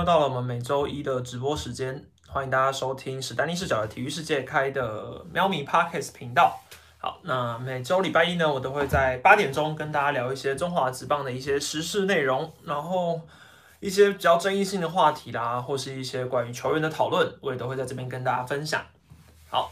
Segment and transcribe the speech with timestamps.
[0.00, 6.58] 又到了我们每周一的直播时间，欢迎大家收听史丹利视角的体育世界开的喵咪 Parkes 频道。
[6.96, 13.20] 好，那每周礼拜一呢，我都会在八点钟跟大家聊一些中华职棒的一些时事内容，然后
[13.78, 18.82] 一些比较争议性的话题啦，或是一些关于球员的讨论，我也都会在这边跟大家分享。
[19.50, 19.70] 好，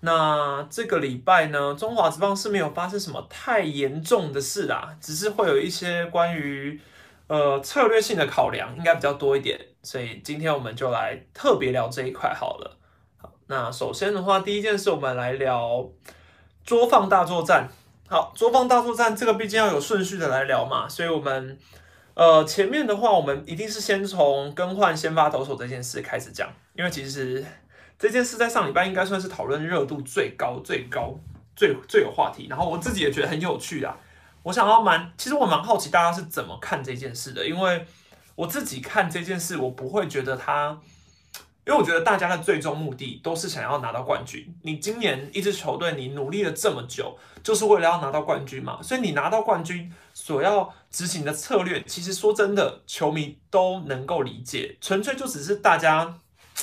[0.00, 6.78] 那这个礼拜呢，中华职棒是没有发生什么太严重的事啦，只是会有一些关于。
[7.26, 12.76] 呃，策略性的考量应该比较多一点，所以今天我们就来特别聊这一块好了。
[13.16, 15.88] 好，那首先的话，第一件事我们来聊
[16.64, 17.68] 桌放大作战。
[18.06, 21.58] 好，桌放大作战这个毕竟要有顺序的来聊嘛，所以我们
[22.12, 27.42] 呃前面的话，我们一定是先从更换先发投手这件事开始讲，因为其实
[27.98, 31.18] 这件事在上礼拜应该算是讨论热度最高、最高、
[31.56, 33.96] 最最有话题，然后我自己也觉得很有趣啊。
[34.44, 37.86] 我想要蛮，其实我蛮好奇大家是怎么看这件事的，因为
[38.34, 40.78] 我自己看这件事，我不会觉得他，
[41.66, 44.54] 因为我觉得大家的最终目的都是想要拿到冠军。
[44.62, 56.18] 你今年一支球队，你努力了这么久，就是为了要拿到冠军嘛，所以你拿到冠军所要执行的策略，其实说真的，球迷都能够理解，纯粹就只是大家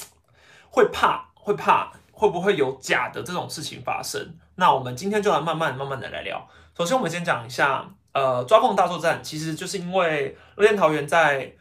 [0.70, 4.36] 会怕，会怕会不会有假的这种事情发生。
[4.62, 6.48] 那我们今天就来慢慢慢慢的来聊。
[6.78, 11.52] 首先，我们先讲一下，呃，抓凤大作战，其实就是因为乐天桃园在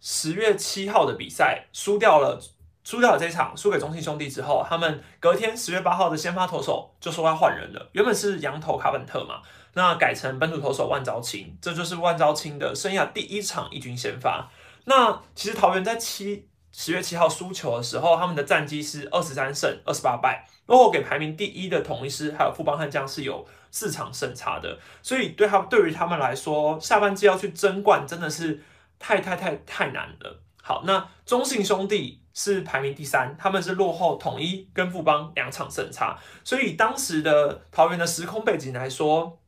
[0.00, 2.40] 十月七号的比赛输掉了，
[2.82, 9.42] 输掉了这场，输给中信兄弟之后，他们隔天十月八号的先发投手就说要换人了，原本是羊头卡本特嘛，
[9.74, 14.48] 那改成本土投手万昭清，这就是万昭清的生涯第一场一军先发。
[14.86, 16.48] 那其实桃园在七
[16.80, 23.44] 十月七号输球的时候，他们的战绩是二十三胜二十八败，落后给排名第一的统一师还有富邦悍将是有。
[23.70, 28.62] 四场胜差的，所以对他对于他们来说，下半季要去争冠真的是
[28.98, 30.40] 太太太太难了。
[30.62, 39.38] 好，那中信兄弟是排名第三，他们是落后统一跟富邦两场胜差，所以当时的桃园的时空背景来说，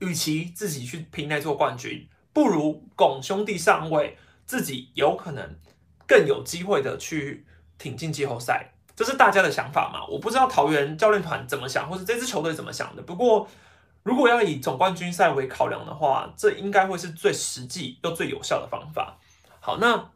[0.00, 5.56] 与其自己去拼那座冠军，不如拱兄弟上位，自己有可能
[6.06, 7.44] 更有机会的去
[7.78, 8.70] 挺进季后赛。
[8.96, 10.06] 这是大家的想法嘛？
[10.06, 13.02] 我不知道桃园教练团怎么想，或者这支球队怎么想的。
[13.02, 13.48] 不过，
[14.04, 19.18] 如果要以总冠军赛为考量的话，这应该会是最实际又最有效的方法。
[19.58, 20.10] 好，那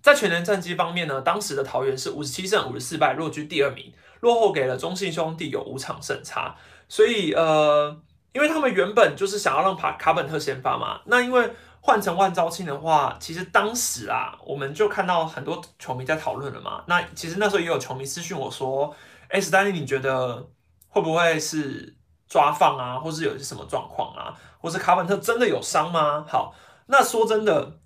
[0.00, 1.20] 在全年战绩方面呢？
[1.20, 6.56] 当时的桃园是五十七胜五十四败，落居第二名，落后给了中信兄弟有五场胜差。
[6.88, 7.94] 所以，呃，
[8.32, 11.50] 因为他们原本就是想要让卡卡本特先发嘛，那因为。
[11.86, 16.82] 换成万昭庆的话，其实当时啊，我们就看到很多球迷在讨论了嘛。
[16.88, 18.92] 那其实那时候也有球迷私讯我说
[19.30, 20.48] ：“哎，史丹利，你觉得
[20.88, 21.96] 会不会是
[22.26, 26.52] 抓放啊，或是有些什么状况啊，或是卡本特真的有伤吗？”好，
[26.86, 27.78] 那说真的，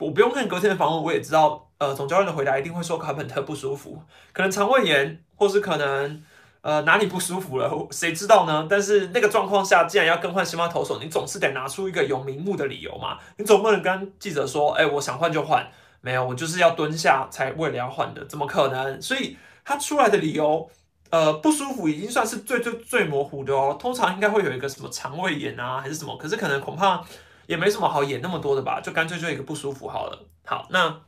[0.00, 6.24] 我不用看隔天的访问，我也知道，呃，总教练的回答一定会说卡本特不舒服，可能肠胃炎，或是可能。
[6.60, 7.86] 呃，哪里不舒服了？
[7.90, 8.66] 谁知道呢？
[8.68, 13.18] 但是那个状况下，既然要更换先发投手，你总是得拿出一个有名目的理由嘛。
[13.36, 15.66] 你总不能跟记者说：“哎，我想换就换。”
[16.00, 19.02] 没有，我就是要蹲下才为了要换的，怎么可能？
[19.02, 20.70] 所以他出来的理由，
[21.10, 23.76] 呃，不舒服已经算是最最最模糊的哦。
[23.80, 26.16] 通常应该会有一个什么肠胃炎啊，还是什么？
[26.16, 27.02] 可是可能恐怕
[27.46, 30.26] 也没什么好演那么多的吧，就干脆就一个不舒服好了。
[30.44, 31.00] 好，那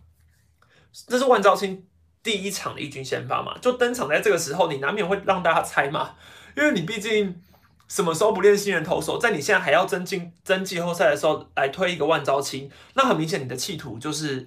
[1.07, 1.87] 这是万兆清。
[2.23, 6.15] 第一场的一军先发嘛，就登场在这个时候，你难免会让大家猜嘛，
[6.57, 7.41] 因为你毕竟
[7.89, 14.47] 什么时候不练新人投手，在你现在还要争进争季后赛的时候来推一个万招青，那很明显你的企图就是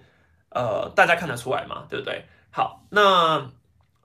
[0.50, 2.26] 呃大家看得出来嘛，对不对？
[2.52, 3.50] 好，那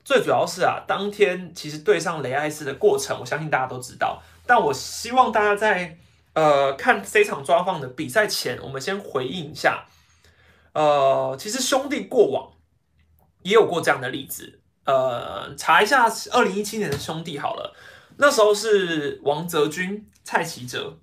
[0.03, 5.99] 最主要是啊，当天其实对上雷艾斯的过程，我相信大家都知道，但我希望大家在
[6.33, 9.85] 呃看这场抓放的比赛前，我们先回应一下，
[10.73, 12.58] 呃，其实兄弟过往。
[13.49, 17.75] 也有过这样的例子，呃，查一下二零一七年的兄弟好了，
[18.19, 20.99] 那时候是王泽军、蔡奇哲，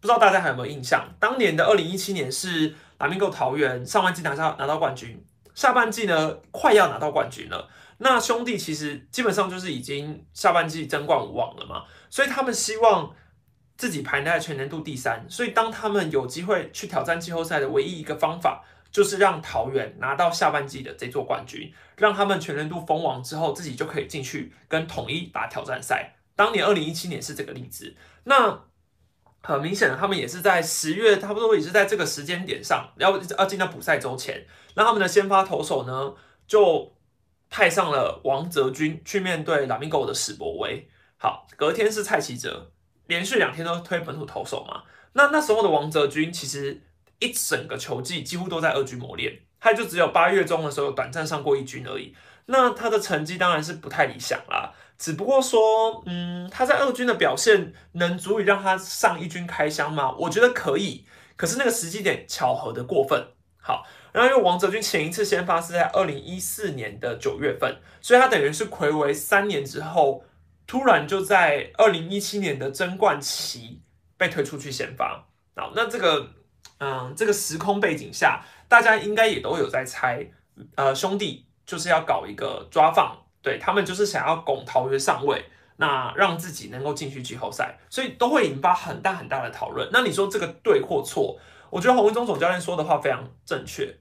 [0.00, 1.14] 不知道大家还有没有印象？
[1.20, 5.22] 当年的二零一七年是南明狗桃园上半季拿下拿到冠军，
[5.54, 7.68] 下半季呢快要拿到冠军了。
[7.98, 13.14] 那兄弟其实基本上就是已经下半季争冠无望了嘛，所以他们希望
[13.76, 18.64] 自己排在全年度第三，所以当他们有机会去挑战季后赛的唯一一个方法。
[18.90, 26.16] 就是让桃园拿到下半季的这座冠军，让他们全年度封王之后，自己就可以进去跟统一打挑战赛。
[26.34, 27.94] 当年二零一七年是这个例子。
[28.24, 28.64] 那
[29.42, 34.44] 很明显的，他们也是在十月，差不多也是在这个时间点上，要要进到补赛周前，
[34.74, 36.14] 那他们的先发投手呢，
[36.46, 36.92] 就
[37.48, 40.88] 派上了王泽军去面对拉米狗的史博威。
[41.16, 42.72] 好，隔天是蔡奇哲，
[43.06, 44.82] 连续两天都推本土投手嘛。
[45.12, 46.82] 那那时候的王泽军其实。
[47.20, 52.14] 一整个球季几乎都在二军磨练，他就只有八月中的时候短暂上过一军而已。
[52.46, 54.72] 那他的成绩当然是不太理想啦。
[54.98, 60.14] 只不过说，嗯，他在二军的表现能足以让他上一军开箱吗？
[60.18, 61.06] 我觉得可以。
[61.36, 63.28] 可是那个时机点巧合的过分。
[63.62, 70.24] 好，然后因为王泽君前一次先发是在二零一四年的九月份，所以他等于是暌违三年之后，
[70.66, 73.82] 突然就在二零一七年的争冠期
[74.16, 75.26] 被推出去先发。
[75.56, 76.28] 好，那这个，
[76.78, 80.26] 嗯，这个时空背景下，大家应该也都有在猜，
[80.74, 85.44] 呃，兄弟就是要搞一个抓放，对他们就是想要拱桃园上位，
[85.76, 89.88] 那让自己能够进去季后赛，所以都会引发很大很大的讨论。
[89.92, 91.38] 那你说这个对或错？
[91.70, 93.94] 我觉得洪文忠总教练说的话非常正确。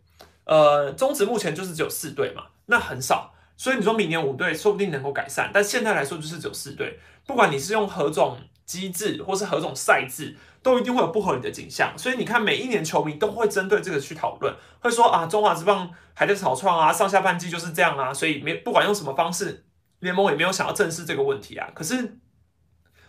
[0.45, 6.97] 呃，中职目前就是只有四队嘛，那很少，所以你说明年五队说不定能够改善，但现在来说就是只有四队。
[7.27, 11.93] 不管你是用何种机制或是何种赛制，都一定会有不合理的景象。
[11.97, 19.65] 所以你看，每一年球迷都会针对这个去讨论，会说啊，中华之棒还在草创啊，上下半季就是这样啊， 所以没不管用什么方式，
[19.99, 21.69] 联盟也没有想要正视这个问题啊。
[21.73, 22.19] 可是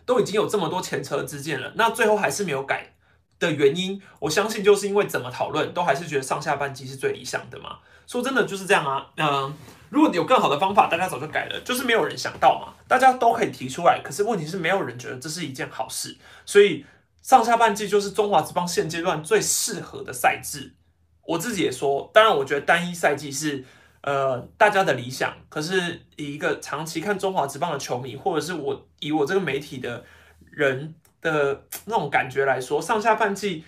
[0.05, 2.95] 都已经有这么多前车之鉴了，那最后还是没有改。
[3.41, 7.79] 的原因，我相信就是因为怎么讨论都还是觉得上下半季是最理想的嘛。
[8.07, 9.07] 说真的就是这样啊。
[9.17, 9.51] 嗯，
[9.89, 12.75] 如果有更好的方法，大家早就改了，就是没有人想到嘛。
[12.87, 16.19] 大家都可以提出来，可是问题是没有人觉得这是一件好事。
[16.45, 16.85] 所以
[17.31, 20.75] 上下半季就是中华职棒现阶段最适合的赛制。
[21.23, 23.65] 我自己也说，当然我觉得单一赛季是
[24.01, 30.05] 呃大家的理想，可是以一个长期看中华职棒的球迷，或者是我以我这个媒体的
[30.51, 30.95] 人。
[31.23, 33.63] 的那种感觉来说，上下半季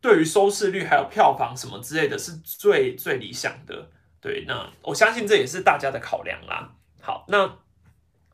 [0.00, 3.90] 对于收视率还有票房什么之类的是最最理想的。
[4.20, 6.70] 对，那我相信这也是大家的考量啦。
[7.02, 7.52] 好，那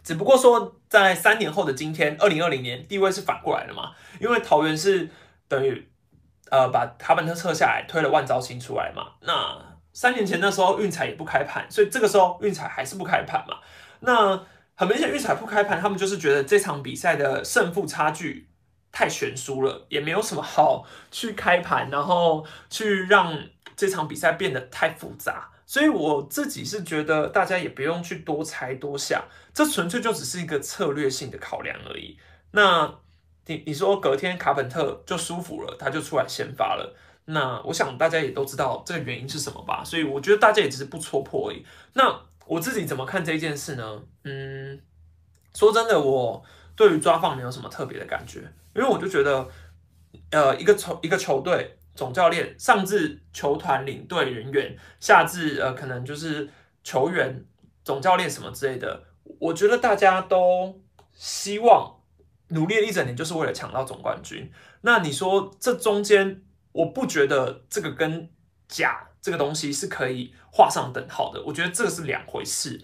[0.03, 3.93] 只不过说在三年后的今天，二零二零年地位是反过来了嘛？
[4.21, 5.09] 因为桃园是
[5.49, 5.89] 等于
[6.51, 9.13] 呃把卡本特撤下来，推了万兆星出来嘛。
[9.21, 9.59] 那
[9.93, 13.59] 三年前那时候运彩也不开盘，所以这个时候运彩还是不开盘嘛。
[14.01, 14.43] 那
[14.75, 18.49] 很明显运彩不开盘，他们就是觉得这场比赛的胜负差距。
[18.93, 23.39] 太悬殊了，也没有什么好去开盘，然后去让
[23.77, 25.49] 这场比赛变得太复杂。
[25.71, 29.23] 所以我自己是觉得，大家也不用去多猜多想，
[29.55, 32.19] 这纯粹就只是一个策略性的考量而已。
[32.51, 32.93] 那
[33.47, 36.97] 你你说隔天卡本特就舒服了，他就出来先发了。
[37.27, 39.85] 那我想大家也都知道这个原因是什么吧？
[39.85, 41.65] 所以我觉得大家也只是不戳破而已。
[41.93, 44.03] 那我自己怎么看这件事呢？
[44.25, 44.83] 嗯，
[45.55, 46.43] 说真的，我
[46.75, 48.41] 对于抓放没有什么特别的感觉。
[48.75, 49.49] 因为我就觉得，
[50.33, 56.49] 呃，一个球一个球队总教练，上至球团领队人员，下至呃，可能就是
[56.83, 57.45] 球员
[57.85, 59.05] 总教练什么之类的，
[59.39, 60.81] 我觉得大家都
[61.13, 62.01] 希望
[62.49, 64.51] 努力了一整年，就是为了抢到总冠军。
[64.81, 66.41] 那你说这中间，
[66.73, 68.31] 我不觉得这个跟
[68.67, 72.83] 假这个东西是可以画上等号的，我觉得这个是两回事。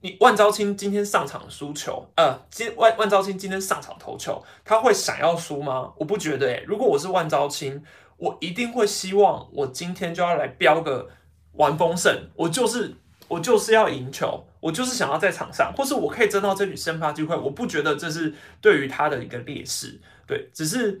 [0.00, 5.92] 你万昭清今天上场输球，呃，今万万昭清今天上场投球，他会想要输吗？
[5.96, 7.82] 我不觉得诶，如果我是万昭清，
[8.16, 11.08] 我一定会希望我今天就要来飙个
[11.52, 12.94] 完封胜，我就是
[13.28, 17.36] 我就是要赢球，我就是想要在场上，或是我可以争到这笔先发机会。
[17.36, 21.00] 我不觉得这是对于他的一个劣势，对，只是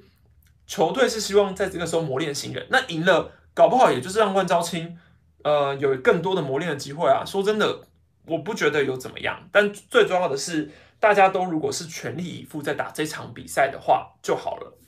[0.66, 4.96] 球队是希望在这个时候磨练新人，那赢了，搞不好也就是让万昭清，
[5.42, 7.24] 呃，有更多的磨练的机会啊。
[7.24, 7.80] 说真的。
[8.26, 14.78] 我不觉得有怎么样，但最重要的是，大家都如果是全力以赴在打这场比赛的话就好了，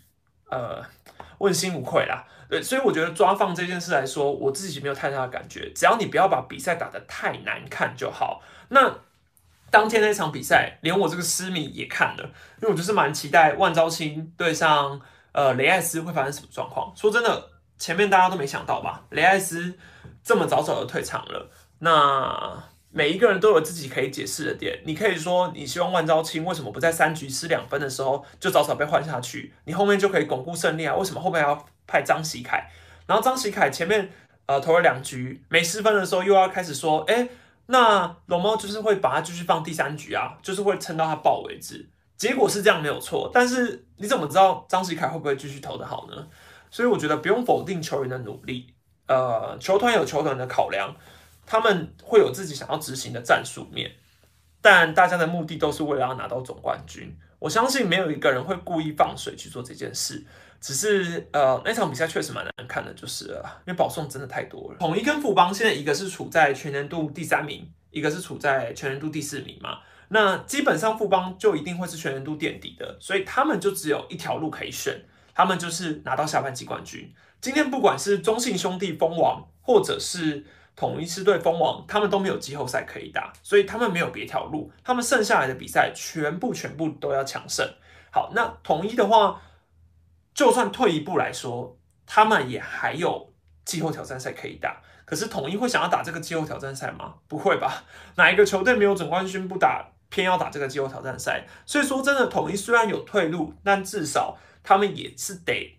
[0.50, 0.84] 呃，
[1.38, 2.26] 问心无愧啦。
[2.50, 8.42] 对，所以我觉得抓放这件事来说，我自己没有太大的感觉，只要你不要把比赛打得太难看就好。
[8.70, 8.92] 那
[9.70, 12.24] 当天那场比赛，连我这个私迷也看了，
[12.60, 15.00] 因为我就是蛮期待万昭清对上
[15.32, 16.90] 呃雷艾斯会发生什么状况。
[16.96, 19.78] 说真的，前面大家都没想到吧，雷艾斯
[20.24, 22.64] 这么早早就退场了，那。
[22.90, 24.80] 每一个人都有自己可以解释的点。
[24.84, 29.52] 你可以说，你希望万昭清为什么不在三局失两分的时候就早早被换下去？
[29.64, 30.94] 你后面就可以巩固胜利啊？
[30.96, 32.70] 为什么后面要派张喜凯？
[33.06, 34.10] 然后张喜凯前面
[34.46, 37.28] 呃投了两局没失分的时候，又要开始说，哎，
[37.66, 41.88] 那龙猫就是会把他继续放第三局啊，就是会撑到他爆为止。
[42.16, 46.26] 结果是这样没有错，但是你怎么知道张喜凯会不会继续投的好呢？
[46.70, 48.74] 所以我觉得不用否定球员的努力，
[49.06, 50.96] 呃，球团有球团的考量。
[51.48, 53.90] 他们会有自己想要执行的战术面，
[54.60, 57.16] 但大家的目的都是为了要拿到总冠军。
[57.38, 60.22] 我相信没有一个人会故意放水去做这件事，
[60.60, 64.76] 只是呃那场比赛确实蛮难看的，就是了，因为保送真的太多了。
[64.78, 69.78] 统一跟富邦现在一个是处在全年度第三名，一个是处在全年度第四名嘛，
[70.08, 75.00] 那基本上富邦就一定会是全年度垫底的，所以他们就只有一条路可以选。
[75.32, 77.14] 他们就是拿到下半季冠军。
[77.40, 80.44] 今天不管是中信兄弟封王，或者是
[80.78, 87.68] 统一狮队蜂王，他们都没有季后赛可以打，所以他们没有别条路，他们剩下来的比赛全部全部都要强胜。
[88.12, 89.42] 好，那统一的话，
[90.32, 94.80] 就算退一步来说，他们也还有季后挑战赛可以打。
[95.04, 97.14] 可是统一会想要打这个季后挑战赛吗？
[97.26, 97.82] 不会吧？
[98.14, 101.44] 哪一个球队没有总冠军不打，偏要打这个季后挑战赛？
[101.66, 105.77] 所以说真的，统一虽然有退路，但至少他们也是得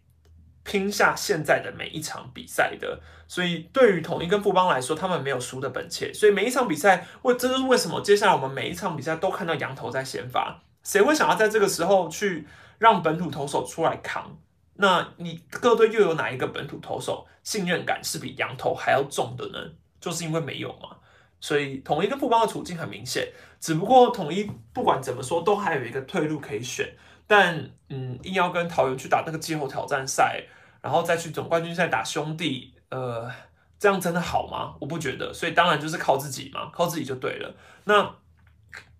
[0.69, 3.01] 拼下现在的每一场比赛的。
[3.27, 6.13] 所以对于统一跟富邦来说，他们没有输的本钱。
[6.13, 10.61] 所以每一场比赛，为这就是为什么接下来我们每一场比赛都看到羊头在先发。
[10.83, 12.47] 谁会想要在这个时候去
[12.77, 14.37] 让本土投手出来扛？
[14.75, 19.57] 那你各队又有哪一个本土投手信任感是比羊头还要重的呢？
[19.99, 20.97] 就是因为没有嘛。
[21.41, 23.27] 所以统一跟富邦的处境很明显，
[23.59, 26.87] 只不过统一不管怎么说都还有一个退路可以选。
[27.27, 30.43] 但嗯，硬要跟桃园去打那个季后挑战赛，
[30.81, 33.31] 然后再去总冠军赛打兄弟，呃，
[33.77, 34.75] 这样真的好吗？
[34.79, 35.33] 我不觉得。
[35.33, 37.55] 所以当然就是靠自己嘛，靠自己就对了。
[37.85, 38.15] 那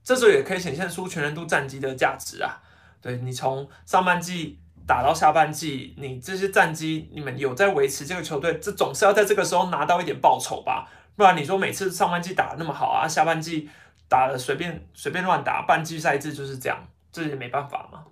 [0.04, 2.62] 这时候也可以显现出全人度战绩的价值啊。
[3.02, 4.60] 对你从上半季。
[4.88, 10.90] 打到下半季，你这些战绩，你们有在维持这个球队，这总是要在这个时候拿到一点报酬吧？
[11.16, 13.70] 不然你说每次上半季打的那么好啊，下半季
[14.10, 16.80] 打的随便随便乱打，半季赛制就是这样，
[17.12, 18.04] 这也没办法嘛。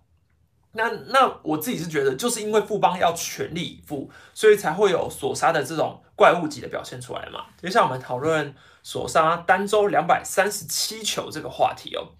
[0.77, 7.47] 那那我自己是觉得，就是因为富邦要全力以赴，所以才会有索杀的这种怪物级的表现出来嘛。
[7.59, 8.53] 接下来我们讨论
[8.83, 12.13] 索杀单周两百三十七球这个话题哦，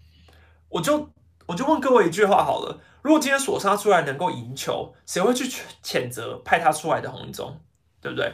[0.69, 1.09] 我就
[1.45, 2.81] 我就问各位一句话好了。
[3.03, 5.47] 如果今天索杀出来能够赢球，谁会去
[5.83, 7.61] 谴责派他出来的洪一中，
[8.01, 8.33] 对不对？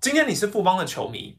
[0.00, 1.38] 今天你是富邦的球迷，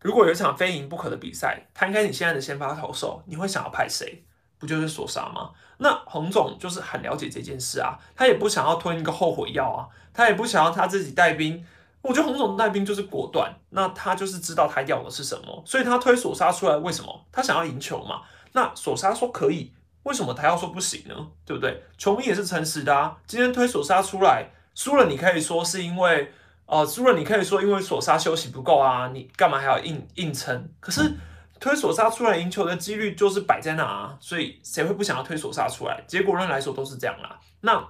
[0.00, 4.24] 如果有一场非赢不可的比赛，摊开你现在的先发投手，你会想要派谁？
[4.58, 5.50] 不就是索杀吗？
[5.78, 11.64] 那洪总就是很了解这件事啊，他也不想要吞一个后悔药啊，他也不想要他自己带兵。
[12.02, 17.26] 我觉得洪总带兵就是果断，那他就是知道他要的是什么，所以他推索杀出来，为什么？
[17.32, 18.22] 他想要赢球嘛。
[18.52, 19.72] 那索杀说可以。
[20.04, 21.14] 为什么他要说不行呢？
[21.44, 21.82] 对不对？
[21.98, 23.16] 球迷也是诚实的啊。
[23.26, 26.32] 今天推索杀出来输了，你可以说是因为
[26.66, 29.08] 呃输了，你可以说因为索杀休息不够啊。
[29.08, 30.68] 你干嘛还要硬硬撑？
[30.78, 31.12] 可是
[31.58, 34.16] 推索杀出来赢球的几率就是摆在那啊。
[34.20, 36.02] 所以谁会不想要推索杀出来？
[36.06, 37.38] 结果论来说都是这样啦。
[37.60, 37.88] 那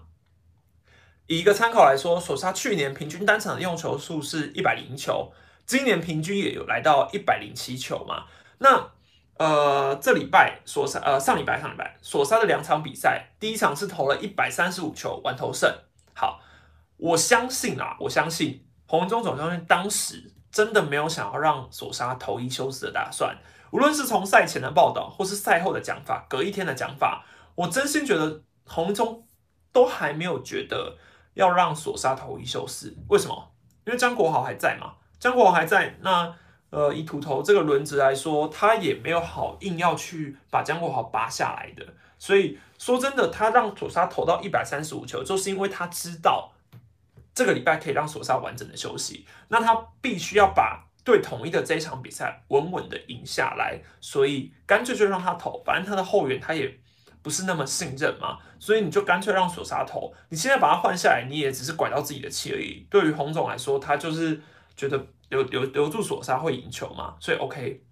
[1.26, 5.32] 以一个参考来说，索杀去年平均单场的用球数是一百零球，
[5.66, 8.26] 今年平均也有来到一百零七球嘛。
[8.58, 8.90] 那
[9.38, 15.70] 呃，这礼拜索杀，呃，上礼拜上礼拜索杀的两场比赛，第一场是投了一百三十五球，完投胜。
[16.14, 16.40] 好，
[16.96, 23.37] 我相信啊， 我相信洪中总教练当时真的没有想要让索萨投一休四的打算。
[23.76, 29.23] 无论是从赛前的报道，或是赛后的讲法，隔一天的讲法，我真心觉得洪中
[29.71, 30.97] 都还没有觉得
[31.35, 32.97] 要让索杀投一休四。
[33.09, 33.52] 为什么？
[33.85, 36.35] 因为张国豪还在嘛，张国豪还在那。
[36.71, 41.87] 呃，以土头这个轮子来说，他也没有好硬要去把张国豪拔下来的。
[42.18, 46.52] 所以说真的，他让索沙投到一百三十五球，就是因为他知道
[47.33, 49.25] 这个礼拜可以让索沙完整的休息。
[49.49, 55.62] 那他必须要把对统一的这一场比赛稳稳的赢下来，所以干脆就让他投。
[55.64, 56.78] 反正他的后援他也
[57.22, 60.12] 不是那么信任嘛，所以你就干脆让索沙投。
[60.28, 62.86] 你现在把他换下来，你也只是拐到自己的气而已。
[62.90, 64.42] 对于洪总来说，他就是
[64.76, 65.06] 觉得。
[65.28, 67.16] 留留留住索沙会赢球嘛？
[67.18, 67.82] 所以 OK，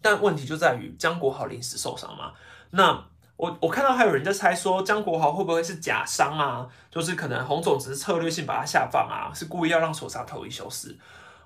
[0.00, 2.32] 但问题就在于江国豪临时受伤嘛？
[2.70, 3.04] 那
[3.36, 6.66] 我我看到还有人在猜说江国豪会不会是假伤啊？
[6.90, 10.98] 就是可能洪总只是策略性把他下放啊，是故意要让索沙投一休四。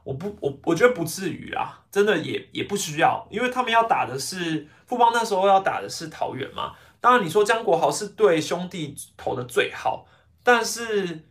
[0.04, 6.72] 我不我我觉得不至于啊，真的也也不需要，因为他们要打的是富邦那时候要打的是桃园嘛。
[7.00, 10.06] 当然你说江国豪是对兄弟投的最好，
[10.42, 11.24] 但是。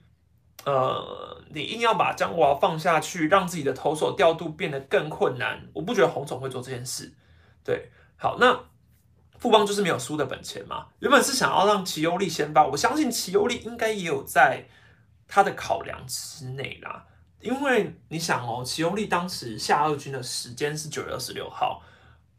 [0.64, 7.12] 呃，你硬要把江国豪放下去，让自己的投手调度变得更困难，我不觉得洪总会做这件事。
[7.64, 8.66] 对，好，那
[9.40, 10.86] 富邦就是没有输的本钱嘛。
[11.00, 14.64] 原本是想要让齐优利先发，我相信齐优利应该也有在
[15.28, 17.08] 他的考量之内啦。
[17.42, 21.82] 因为你想哦，齐优利当时下二军的时间是九月二十六号，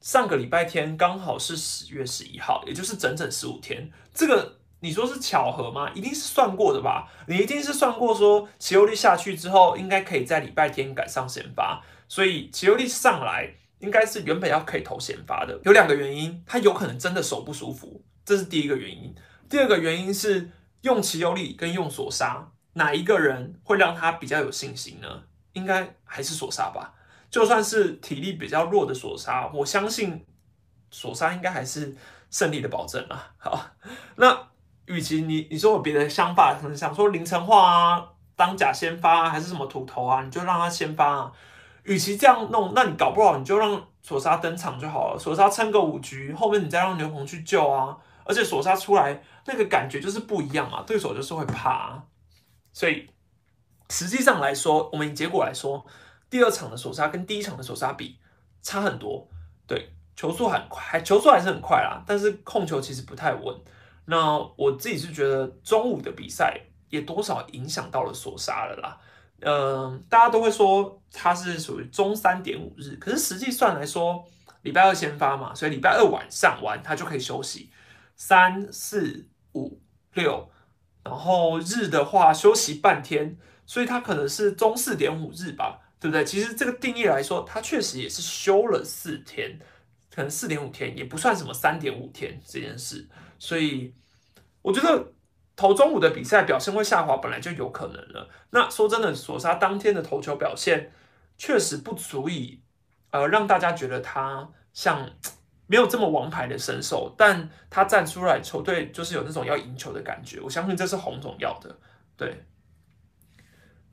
[0.00, 4.58] 上个礼拜天刚好是十月十一号，也就是整整十五天，这个。
[4.84, 5.88] 你说是巧合吗？
[5.94, 7.08] 一定是算过的吧？
[7.28, 15.56] 你一定是算过说，齐欧利下去之后，应该可以在礼拜天赶上先发，所以齐欧利上来应该是原本要可以投先发的。
[15.62, 19.14] 有两个原因，他有可能真的手不舒服，这是第一个原因。
[19.48, 25.08] 第二个原因是用齐欧利跟用索杀，哪一个人会让他比较有信心呢？
[25.52, 26.94] 应该还是索沙吧。
[27.30, 30.24] 就算是体力比较弱的索沙，我相信
[30.90, 31.96] 索沙应该还是
[32.30, 33.32] 胜利的保证啊。
[33.38, 33.60] 好，
[34.16, 34.48] 那。
[34.86, 41.32] 与其你你说有别的想法，可能想说林晨化啊当假先发还是什么土头啊，你就让他先发啊。
[41.84, 47.96] 与其这样弄，那你搞不好你就让索沙登场就好了，索沙撑个五局，后面你再让牛棚去救啊。
[48.24, 52.02] 而且索沙出来那个感觉就是不一样啊，对手就是会怕。
[52.72, 53.08] 所以
[53.90, 55.84] 实际上来说，我们以结果来说，
[56.30, 58.18] 第二场的首杀跟第一场的首杀比
[58.62, 59.28] 差很多。
[59.66, 63.56] 对，球速很快，球速还是很快啦，但是控球其实不太稳。
[64.06, 68.98] 那我自己是觉得中午的比赛也多少影响到了索沙了啦。
[69.40, 74.24] 嗯，大家都会说它是属于中三点五日，可是实际算来说，
[74.62, 77.70] 礼拜二先发嘛，所以礼拜二晚上完他就可以休息。
[78.14, 79.80] 三四五
[80.14, 80.48] 六，
[81.04, 86.24] 然后日的话休息半天，所以它可能是中四点五日吧，对不对？
[86.24, 89.58] 其实这个定义来说，它确实也是休了四天，
[90.14, 93.08] 可能四点五天也不算什么三点五天这件事。
[93.38, 93.92] 所以
[94.62, 95.12] 我觉得
[95.56, 98.28] 投中午的比赛表现会下滑，本来就有可能了。
[98.50, 100.92] 那说真的，索沙当天的投球表现
[101.36, 102.62] 确实不足以
[103.10, 105.10] 呃让大家觉得他像。
[105.72, 110.38] 没有这么王牌的身手，但他站出来，球队就是有那种要赢球的感觉。
[110.42, 111.74] 我相信这是洪总要的。
[112.14, 112.44] 对，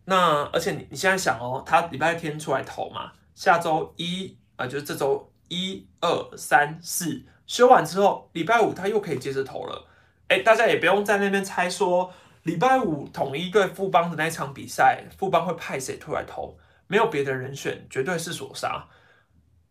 [0.03, 9.87] 那而且你你现在想哦，他礼拜天出来投嘛，下周一啊，就是这周一二三四休完之后，礼拜五他又可以接着投了。
[10.27, 12.11] 哎，大家也不用在那边猜说
[12.43, 16.57] 礼拜五统一对富邦的那场比赛，富邦会派谁出来投？
[16.87, 18.89] 没有别的人选，绝对是索沙。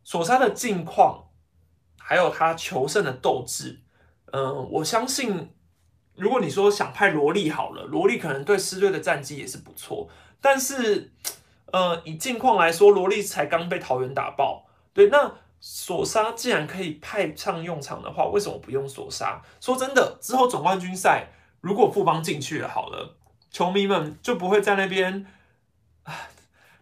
[0.05, 1.27] 索沙的近况。
[2.09, 3.81] 还有他求胜的斗志，
[4.33, 5.51] 嗯，我相信，
[6.17, 10.09] 如果你说想派罗莉好了，罗莉可能对狮队的战绩也是不错，
[10.41, 11.13] 但是，
[11.67, 19.43] 呃，以近况来说，罗莉才刚被桃园打爆，对，那索沙既然可以派上用场的话，为什么不用索沙？
[19.61, 21.29] 说真的，之后总冠军赛
[21.61, 23.17] 如果富邦进去了好了，
[23.51, 25.27] 球迷们就不会在那边，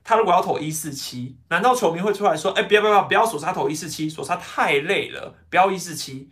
[0.09, 6.31] 他如果要投一四七，难道球迷会出来说：“哎，不要不要不要，索沙投一四七，索沙太累了，不要一四七。”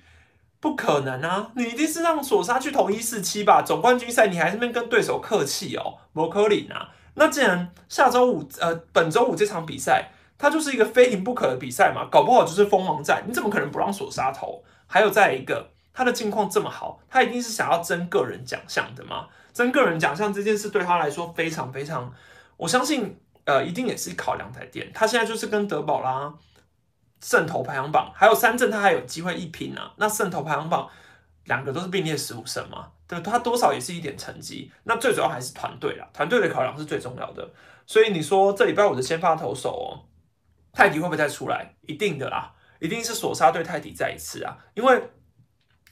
[0.63, 1.51] 不可能啊！
[1.57, 3.63] 你一定是让索沙去投一四七吧？
[3.67, 6.89] 总冠军赛你还是边跟对手客气哦，摩科林啊。
[7.15, 14.63] 那既然下周五呃本周五这场比赛，它就是一个非赢不可的比赛嘛，搞不好就是锋芒战，你怎么可能不让索沙投？
[14.87, 19.27] 还有再一个，他的境况这么好，他一定是想要争个人奖项的嘛？
[19.53, 22.13] 争个人奖项这件事对他来说非常非常，
[22.57, 23.19] 我相信。
[23.45, 24.91] 呃，一定也是考两台电。
[24.93, 26.33] 他现在就是跟德宝啦，
[27.21, 29.93] 胜投排行榜还有三镇，他还有机会一拼啊。
[29.97, 30.89] 那胜投排行榜
[31.45, 34.73] 两个都是并列十五胜嘛，对，他多少也是一点成绩。
[34.85, 37.47] 那最主要还是团队啦，团队的考量是最重要的。
[37.87, 40.09] 所以你说这礼拜五的先发投手哦，
[40.73, 41.75] 泰迪会不会再出来？
[41.83, 44.57] 一定的啦，一定是索沙对泰迪再一次啊。
[44.73, 45.11] 因为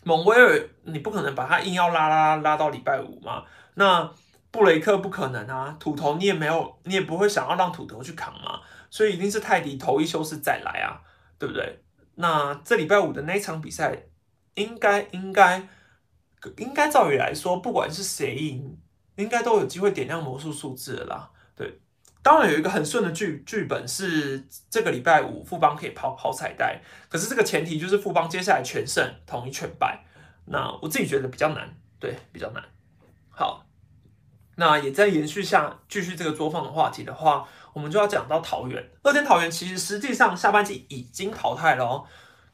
[0.05, 3.45] 蒙威尔你不可能把他硬要拉拉拉到礼拜五嘛。
[3.75, 4.11] 那
[4.53, 8.61] 布雷克不可能啊，土头你也没有，你也不会想要让土头去扛嘛，
[8.91, 11.01] 所以一定是泰迪头一休是再来啊，
[11.39, 11.83] 对不对？
[12.17, 14.05] 那这礼拜五的那场比赛，
[14.55, 15.67] 应该应该
[16.59, 18.79] 应该照理来说，不管是谁赢，
[19.17, 21.31] 应该都有机会点亮魔术数字啦。
[21.57, 21.81] 对，
[22.23, 30.05] 当然有一个很顺的剧剧本是这个礼拜五富邦可以跑跑彩带，可是这个前提就是富邦接下来全胜，统一全败。
[30.45, 32.63] 那我自己觉得比较难，对，比较难。
[33.31, 33.65] 好。
[34.63, 38.91] 那也在延续下继续这个作坊的话题的话，我们就要讲到桃园。
[39.03, 42.05] 乐天桃园其实实际上下半季已经淘汰了哦。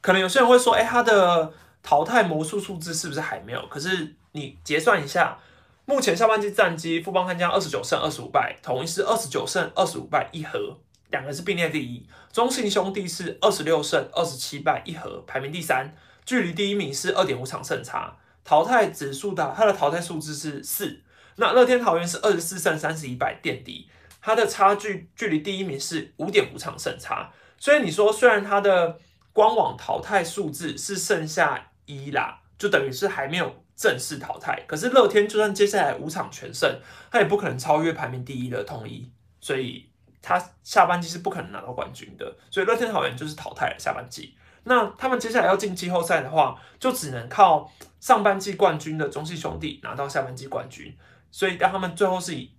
[0.01, 3.63] 可能有些人会说，哎，他的淘汰魔术数字是不是还没有？
[3.67, 5.37] 可是你结算一下，
[5.85, 10.75] 目前下半季战绩，富邦悍将二十九胜二十五败，统一是二十九胜二十五败一和，
[11.11, 12.03] 两个是并列第一。
[12.33, 15.95] 中信兄弟是二十六胜二十七败一和，排名第三，
[16.25, 18.17] 距离第一名是二点五场胜差。
[18.43, 21.01] 淘汰指数的它的淘汰数字是四。
[21.39, 23.89] 那乐天桃园是二十四胜三十一败垫底，
[24.21, 28.99] 它的差距距离第一名是五点五场胜差，所以你说虽然它的
[29.31, 39.89] 官网淘汰数字是剩下一啦，就等于是还没有正式淘汰，可是乐天就算接下来五场全胜，他也不可能超越排名第一的统一，所以
[40.21, 44.35] 他下半季是不可能拿到冠军的，所以乐天桃园就是淘汰了下半季。
[44.65, 47.71] 那他们接下来要进季后赛的话，就只能靠
[48.01, 50.93] 上半季冠军的中信兄弟拿到下半季冠军。
[51.31, 52.51] 所以让他们最后是以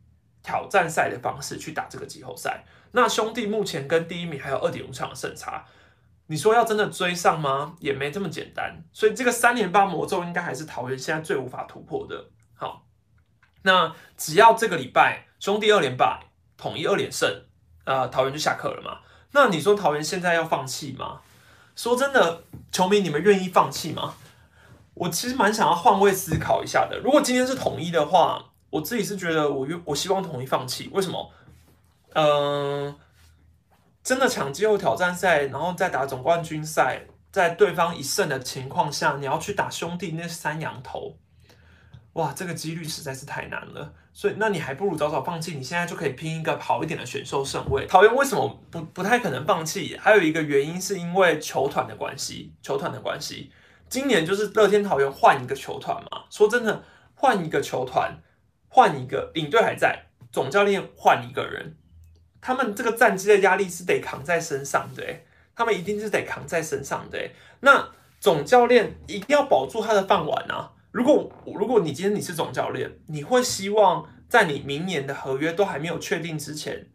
[0.43, 2.65] 挑战赛的方式去打这个季后赛。
[2.93, 5.65] 那兄弟目前跟第一名还有二点五场的胜差，
[6.27, 7.75] 你说要真的追上吗？
[7.79, 8.83] 也没这么简单。
[8.93, 12.31] 所以这个三连霸魔咒应该还是桃园现在最无法突破的。
[12.55, 12.87] 好，
[13.63, 16.21] 那只要这个礼拜兄弟二连败，
[16.57, 17.45] 统一二连胜，
[17.85, 18.99] 呃，桃园就下课了嘛？
[19.33, 21.21] 那你说桃园现在要放弃吗？
[21.77, 24.15] 说真的，球迷你们愿意放弃吗？
[24.95, 26.99] 我其实蛮想要换位思考一下的。
[26.99, 30.89] 如果今天是统一的话，我自己是觉得我我希望统一放弃。
[30.93, 31.31] 为什么？
[32.15, 32.97] 嗯，
[34.03, 41.17] 真的抢季后挑战赛，然后再打总冠军赛，在对方一胜的情况下，你要去打兄弟那三羊头，
[42.15, 43.93] 哇，这个几率实在是太难了。
[44.13, 47.87] 所以，那你还不如早早放弃，你现在就可以拼一个好一点的选秀胜位。
[47.87, 49.97] 桃园为什么不不太可能放弃？
[49.97, 53.53] 还有一个原因是因为球团的关系，球团的关系。
[53.89, 56.25] 今年就是乐天桃园换一个球团嘛。
[56.29, 56.83] 说真的，
[57.15, 58.21] 换一个球团，
[58.73, 61.77] 换一个领队还在，总教练换一个人，
[62.41, 65.05] 他们这个战绩的压力是得扛在身上的，
[65.55, 67.19] 他们一定是得扛在身上的。
[67.61, 70.73] 那总教练一定要保住他的饭碗啊。
[70.93, 76.87] 如果如果你今天你是总教练，你会希望在你明年的合约都还没有确定之前，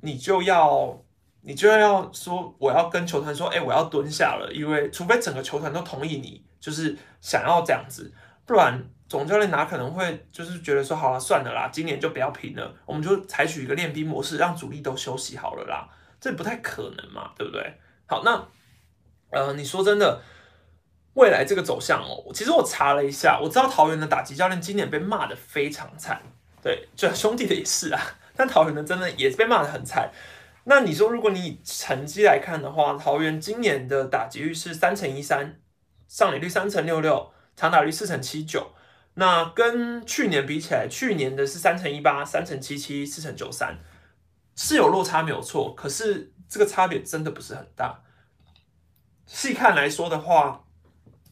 [0.00, 1.02] 你就要
[1.42, 8.12] 你就要说我要跟球团说，哎，我要蹲下了，因为除非整个球团都同意你，就是想要这样子，
[8.46, 15.86] 不然总教练哪可能会就是觉得说好了算了啦，今年就不要拼了，我们就采取一个练兵模式，让主力都休息好了啦，
[16.18, 17.74] 这不太可能嘛，对不对？
[18.06, 18.42] 好，那
[19.30, 20.22] 呃，你说真的。
[21.14, 26.22] 未来这个走向哦，其实我查了一下，我知道桃园的打击教练今年被骂的非常惨，
[26.62, 28.00] 对，就兄弟的也是啊，
[28.34, 30.10] 但桃园的真的也是被骂的很惨。
[30.64, 35.60] 那你说，如果你以成绩来看的话，桃园今年的打击率是三乘一三，
[36.08, 38.72] 上垒率三乘六六，长打率四乘七九，
[39.14, 43.78] 那跟去年比起来，去年的是三乘一八，三乘七七，四乘九三，
[44.56, 48.02] 是有落差没有错，可是这个差别真的不是很大。
[49.26, 50.64] 细看来说的话。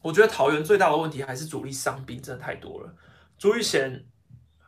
[0.03, 2.91] 我觉得桃园最大的问题还是主力伤兵真的太多了，
[3.37, 4.03] 朱玉贤、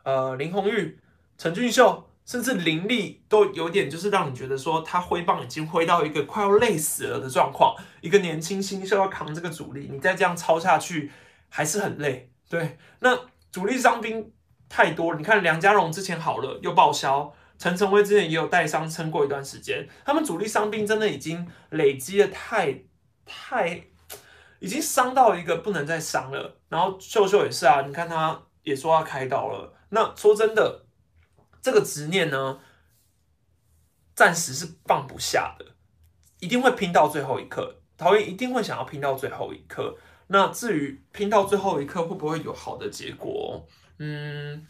[0.04, 0.96] 呃林红玉、
[1.36, 7.74] 陈俊秀，甚至林立都有点就是让你觉得说他挥棒已经挥到一个快要累死了的状况。
[8.00, 11.10] 一个年轻新秀要扛这个主力，你再这样抄下去
[11.48, 12.30] 还是很累。
[12.54, 13.18] 对，那
[13.50, 14.32] 主力伤兵
[14.68, 22.82] 太多了，你看梁家荣之前好了又报销，陈晨威之前也有带伤撑过一段时间，他们主力伤兵真的已经累积的太
[23.26, 23.86] 太。
[24.60, 29.74] 已经伤到一个不能再伤了，然后秀秀也是啊，你看他也说要开刀了。
[29.90, 30.86] 那说真的，
[31.60, 32.60] 这个执念呢，
[34.14, 35.66] 暂时是放不下的，
[36.38, 37.82] 一定会拼到最后一刻。
[37.98, 39.98] 桃园一定会想要拼到最后一刻。
[40.26, 43.66] 那至于拼到最后一刻会不会有好的结果，
[43.98, 44.66] 嗯，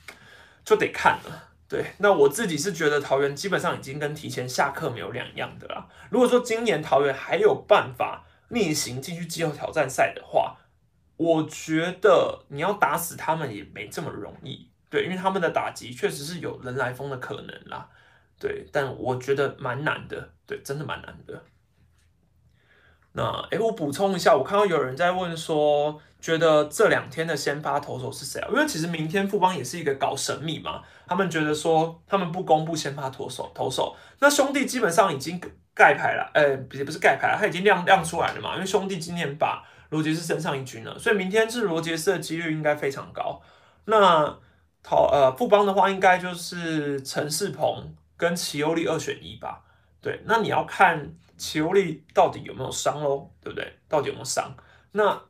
[0.65, 1.51] 就得看了。
[1.69, 5.89] 对，那我自己是觉得桃园基本上已经跟提前下课没有两样的啦。
[6.11, 8.25] 如果说今年桃园还有办法。
[8.51, 10.55] 逆行进去季后挑战赛的话，
[11.17, 17.89] 我觉得你要打死他们也没这么容易，对，因为他们的打击确实是有人来疯的可能啦，
[18.39, 21.43] 对，但我觉得蛮难的，对，真的蛮难的。
[23.15, 28.49] 那，哎，我补充一下，我看到有人在问说，觉得这两天的先发投手是谁啊？
[28.53, 35.41] 因为其实明天富邦也是一个搞神秘嘛，他们觉得说他们不公布先发投手，投手，那兄弟基本上已经。
[35.77, 38.55] 盖牌了，呃，也不是盖牌了，他已经亮亮出来了嘛。
[38.55, 43.43] 因为兄弟今年把罗杰斯升上一军了，所以明天是罗杰斯的几率应该非常高。
[43.87, 44.39] 那
[44.85, 49.63] 投呃富邦的话，应该就是陈世鹏跟齐欧利二选一吧。
[50.01, 53.79] 对，那你要看齐欧利到底有没有伤喽，对不对？
[53.89, 54.55] 到底有没有伤？
[54.93, 55.23] 那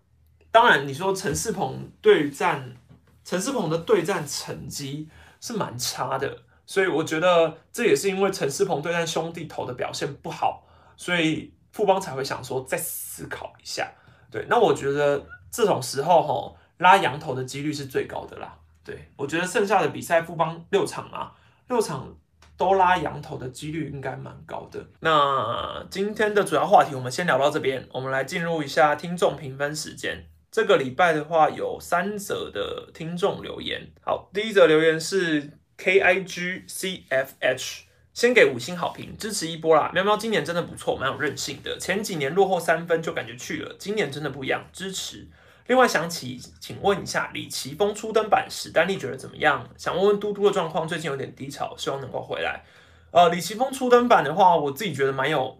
[0.50, 2.76] 当然，你说陈世鹏对战
[3.24, 5.08] 陈世鹏的对战成绩
[5.40, 6.42] 是蛮差的。
[6.66, 13.92] 所以我觉得这也是因为陈世鹏对战兄弟头的表现不好，所以富邦才会想说再思考一下。
[14.30, 18.58] 对，那我觉得这种时候哈拉羊头的几率是最高的啦。
[18.82, 21.34] 对我觉得剩下的比赛富邦六场啊，
[21.68, 22.14] 六场
[22.56, 24.84] 都拉羊头的几率应该蛮高的。
[25.00, 30.26] 那今天的主要话题我们先聊到这边，我们来进入一下听众评分时间。
[30.50, 33.88] 这个礼拜的话有三则的听众留言。
[34.04, 35.58] 好，第一则留言是。
[35.76, 39.90] K I G C F H，先给五星好评，支持一波啦！
[39.92, 41.76] 喵喵今年真的不错，蛮有韧性的。
[41.80, 45.26] 前几年落后三分就感觉去了，今年真的不一样，支持。
[45.66, 49.66] 另外想起，请问一下李奇峰初登板时，丹利觉得怎么样？
[49.76, 52.62] 想问问嘟嘟的状况，最近有点低潮，希望能够回来。
[53.10, 55.58] 呃，李奇峰初登板的话，我自己觉得蛮有，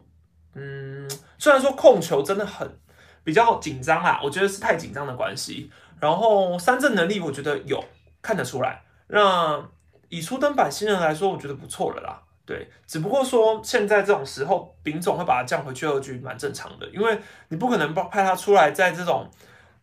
[0.54, 2.78] 嗯，虽然说控球真的很
[3.22, 5.70] 比较紧张啊，我觉得是太紧张的关系。
[6.00, 7.82] 然后三振能力，我觉得有
[8.20, 8.82] 看得出来。
[9.06, 9.64] 那
[10.10, 12.20] 以初登板新人来说，我觉得不错了啦。
[12.44, 16.86] 对，只不过说现在这种时候，丙总会把他降回去二局，蛮正常的。
[16.90, 19.30] 因为你不可能派他出来，在这种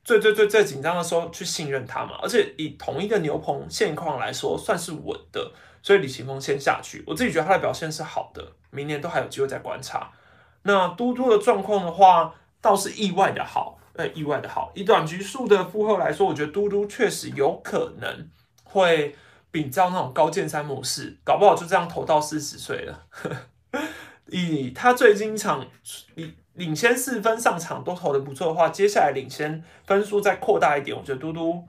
[0.03, 2.17] 最最最最紧张的时候去信任他嘛。
[2.21, 5.51] 而且以同一个牛棚现况来说，算是稳的。
[5.83, 10.11] 所以李奇峰先下去，我自己觉得他的表现是好的，明年都还有机会再观察。
[10.63, 13.79] 那嘟嘟的状况的话，倒是意外的好。
[13.93, 14.71] 呃意外的好。
[14.73, 18.29] 以短局数的负荷来说，我觉得嘟嘟确实有可能
[18.63, 19.13] 会
[19.51, 23.07] 比较那种高见山模式，搞不好就这样投到四十岁了。
[24.31, 25.67] 以他最近场
[26.15, 31.67] 领领先四分上场都投的不错的话，接下来领先分数再扩大一点，我觉得嘟嘟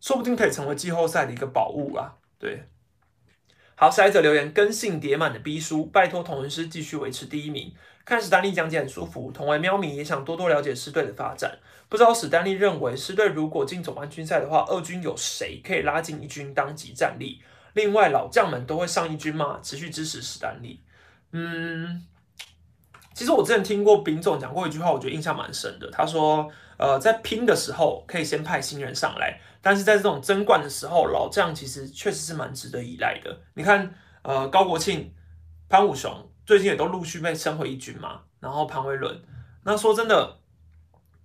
[0.00, 2.16] 说不定可以成为季后赛的一个宝物啊。
[2.38, 2.64] 对，
[3.74, 7.72] 好，下一则留言，跟性叠满的 B 书，拜托同文师继续维持第一名。
[8.04, 11.58] 看史丹利讲解很舒服，同为喵迷也想多多了解狮队的发展。
[11.88, 17.42] 不知道史丹利认为狮队如果进总冠军赛的话，二军有谁可以拉进一军当即战力？
[17.74, 19.60] 另外老将们都会上一军吗？
[19.62, 20.80] 持续支持史丹利。
[21.32, 22.06] 嗯，
[23.14, 25.90] 其实我之前听过丙总讲过一句话，我觉得印象蛮深的。
[25.90, 33.40] 他说，呃，在拼的时候可以先派新人上来，但是在这种争冠的时候，老将其实确实是蛮值得依赖的。
[33.54, 35.12] 你看，呃，高国庆、
[35.68, 39.22] 潘武雄最近也都陆续被升回一军嘛，然后潘威伦，
[39.64, 40.38] 那说真的，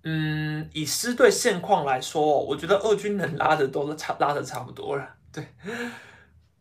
[0.04, 5.06] 嗯，以师队现况来说，我觉得二军能拉的都差拉的差不多了。
[5.30, 5.46] 对，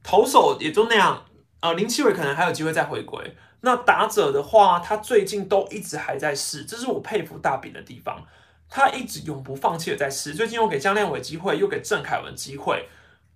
[0.03, 1.23] 投手也就那样。
[1.61, 3.35] 呃，林奇伟可能还有机会再回归。
[3.61, 8.23] 那打者的话，他最近都一直还在试，这是我佩服大饼的地方。
[8.69, 10.35] 他一直永不放弃的在试。
[10.35, 12.87] 最近又给江亮伟机会，又给郑凯文机会，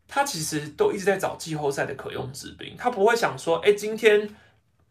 [0.07, 2.75] 他其实都一直在找季后赛的可用之兵。
[2.77, 4.29] 他不会想说，哎，今天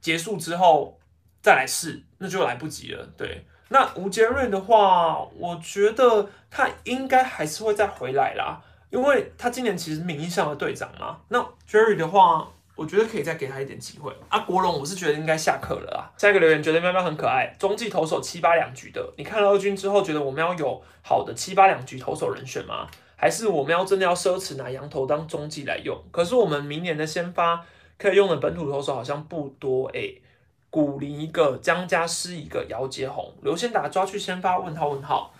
[0.00, 0.98] 结束之后
[1.40, 3.08] 再来试，那就来不及了。
[3.16, 11.20] 对，那吴杰瑞的话，我觉得他应该还是会再回来啦，因为他今年其实名义上的队长嘛。
[11.28, 11.38] 那
[11.70, 12.48] Jerry 的话。
[12.80, 14.38] 我觉得可以再给他一点机会啊！
[14.38, 16.08] 国龙，我是觉得应该下课了啊。
[16.16, 19.06] 下一个留言觉得喵喵很可爱，中继投手七八两局的。
[19.18, 22.86] 你看了二军之后，觉得我喵有好的七八两局投手人选吗？
[23.16, 25.94] 还是我喵真的要奢侈拿羊头当中继来用？
[26.10, 27.66] 可是我们明年的先发
[27.98, 30.22] 可以用的本土投手好像不多诶。
[30.70, 34.58] 古林一个，江家师一个，姚杰宏、刘先达抓去先发？
[34.58, 35.34] 问号问号。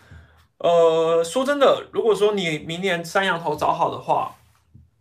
[0.59, 4.37] 呃，说真的，如果说你明年三羊头找好的话，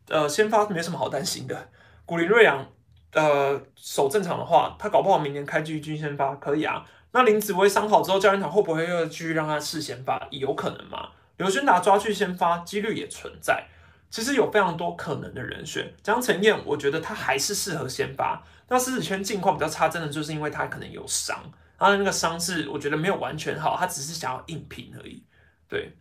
[0.07, 1.67] 呃，先发没什么好担心的。
[2.09, 2.65] 古林瑞阳，
[3.13, 6.83] 呃，守正常的话，他搞不好明年开局军先发可以啊。
[7.11, 10.27] 那林子威伤好之后，教练团会不会又继续让他试先发？
[10.31, 11.09] 有可能嘛？
[11.37, 13.63] 刘轩达抓去先发几率也存在。
[14.09, 15.93] 其实有非常多可能的人选。
[16.01, 18.43] 江晨燕，我觉得他还是适合先发。
[18.69, 21.37] 那狮子圈近况比较差，真的就是因为他可能有伤，
[21.77, 25.23] 他的那个伤是我觉得没有完全好，他只是想要硬拼而已。
[25.67, 25.95] 对，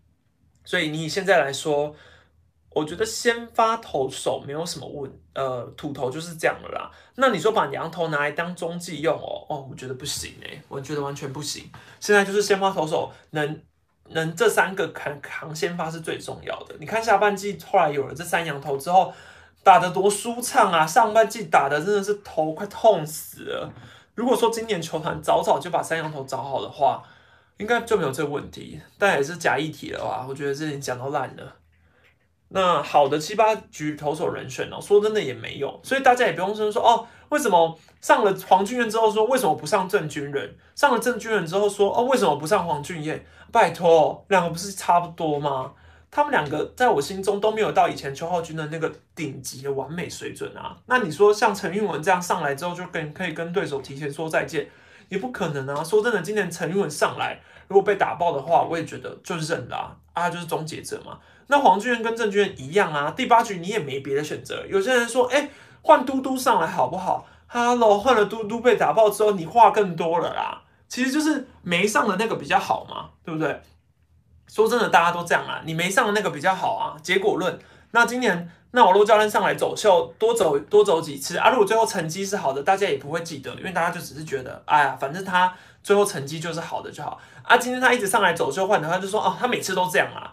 [0.65, 1.95] 所以你现在来说。
[2.79, 6.91] 我觉得先发投手没有什么问，呃，土头就是这样了啦。
[7.17, 11.69] 那你说把羊头拿来当中继用哦，哦，我觉得不行哎，我觉得完全不行。
[11.99, 13.61] 现在就是先发投手能
[14.11, 16.77] 能这三个扛扛先发是最重要的。
[16.79, 19.13] 你看下半季后来有了这三羊头之后，
[19.65, 20.87] 打得多舒畅啊！
[20.87, 23.73] 上半季打的真的是头快痛死了。
[24.15, 27.03] 如果说今年球团早早就把三羊头找好的话，
[27.59, 28.81] 应该就没有这个问题。
[28.99, 31.57] 但也是假议题了啊，我觉得这里讲到烂了。
[32.51, 40.57] 那好的七八局投手人选哦，说真的也没有，所以大家也不用说说哦，为什么上了黄俊彦之后说为什么不上郑军人？
[40.75, 43.23] 上了郑军人之后说哦，为什么不上黄俊彦？
[43.53, 45.73] 拜托，两个不是差不多吗？
[46.11, 50.75] 他们两个在我心中都没有到以前邱浩军的那个顶级的完美水准啊。
[50.87, 54.67] 那你说像陈韵文这样上来之后就跟可以跟对手提前说再见，
[55.11, 55.85] 也不可能啊。
[55.85, 61.19] 说真的，今年陈韵文上来如果被打爆的话，我也觉得就认了啊，就是终结者嘛。
[61.49, 64.65] 那黄俊彦跟郑俊彦一样啊，第八局你也没别的选择。
[64.67, 65.51] 有些人说，哎，
[65.83, 70.63] 换嘟嘟上来好不好？Hello，换了嘟嘟被打爆之后，你话更多了啦。
[70.89, 73.61] 其实就是没上的那个比较好嘛，对不对？
[74.47, 76.97] 说真的，大家都这样啊，你没上的那个比较好啊。
[77.03, 77.59] 结果论，
[77.91, 81.51] 那今年那我陆教练上来走秀，多走多走几次啊。
[81.51, 87.57] 如果最后成绩是好的，大家也不会记得，因为大家就只是觉得，哎呀，反正他最后成绩就是好的就好啊。
[87.57, 90.33] 今天他一直上来走秀换的话，就说哦，他每次都这样啊。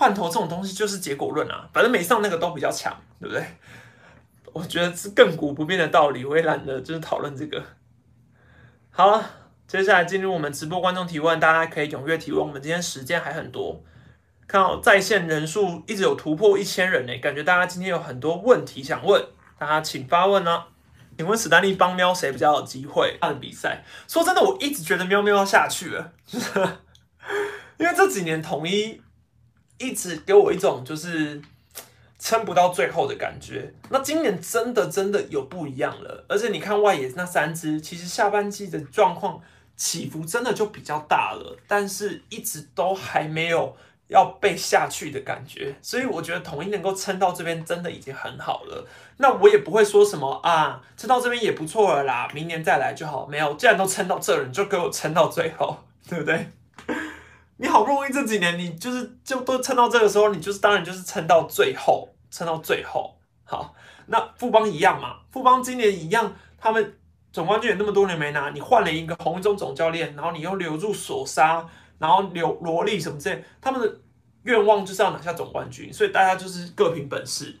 [0.00, 3.44] 换头这种东西就是结果论啊，反正没上那个都比较强，对不对？
[4.50, 7.62] 我觉得是亘古不变的道理，我也懒得就是讨论这个。
[8.88, 9.22] 好了，
[9.66, 12.40] 接下来进入我们直播观众提问，大家可以踊跃提问。
[12.40, 13.84] 我们今天时间还很多，
[14.46, 19.22] 看到在线人数一直有突破一千人呢，感觉大家今天有很多问题想问，
[19.58, 20.64] 大家请发问呢。
[21.18, 23.18] 请问史丹利帮喵谁比较有机会？
[23.20, 26.12] 他的比赛，说真的，我一直觉得喵喵要下去了，
[27.76, 29.02] 因为这几年统一。
[29.80, 31.42] 一直给我一种就是
[32.18, 33.72] 撑不到最后的感觉。
[33.88, 39.40] 那今年真的真的有不一样了，而且你看外野那三支，其实下半季的状况
[39.76, 43.74] 起伏真的就比较大了，但是一直都还没有
[44.08, 45.74] 要被下去的感觉。
[45.80, 48.86] 所以我觉得统一能够撑到这边，真的已经很好了。
[49.16, 53.26] 那我也不会说什么啊，撑到这边也不错了啦，明年再来就好。
[53.26, 56.48] 没有，既然都撑到这了，你就给我撑到最后，对不对？
[57.60, 63.14] 你好不容易这几年你就是就都撑到这个时候，你就是当然就是撑到最后，撑到最后。
[63.44, 63.74] 好，
[64.06, 66.98] 那富邦一样嘛，富邦今年一样，他们
[67.30, 71.62] 总冠军也那么多年没拿，你换了一个红中总教练，然后你又留住索沙，
[71.98, 74.00] 然后留罗莉什么之类，他们的
[74.44, 77.58] 愿望就是要拿下总冠军，所以大家就是各凭本事。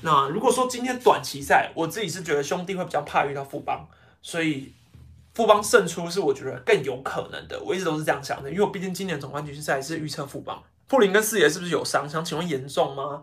[0.00, 3.86] 那如果说今天短期赛，我自己是觉得兄弟会比较怕遇到富邦，
[4.20, 4.74] 所以
[5.34, 7.60] 富邦胜出是我觉得更有可能的。
[7.62, 10.62] 我一直都是这样想的，因为我毕竟今年总冠军赛是预测富邦。
[10.86, 12.08] 布林跟四爷是不是有伤？
[12.08, 13.22] 想请问严重吗？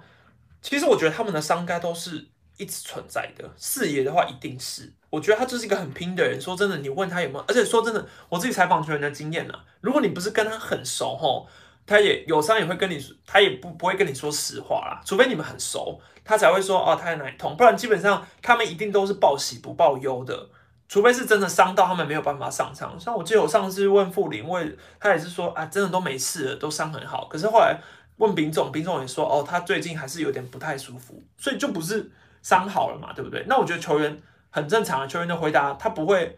[0.62, 3.50] 其实我觉得他们的伤该都是一直存在的。
[3.56, 6.40] 四爷的话一定是，我觉得他就是一个很拼的人。
[6.42, 7.46] 说真的，你问他有没有？
[7.48, 11.48] 而且说真的，我自己采访球员的经验呢，如果你不是跟他很熟吼。
[11.86, 20.50] 他也有伤也会跟你，他也不不会跟你说实话啦，除非你们很熟，他才会说哦他在哪痛，不然基本上他们一定都是报喜不报忧的，
[20.90, 23.00] 除非是真的伤到他们没有办法上场。
[23.00, 27.30] 像我记得我上次问傅林，问他也是说啊真的都没事了，都伤很好。
[27.30, 27.80] 可是后来
[28.18, 33.46] 问丙总，丙总也说哦他最近还是有点不太舒服，所以就不是伤好了嘛，对不对？
[33.48, 36.38] 那我觉得球员很正常，球员的回答他不会。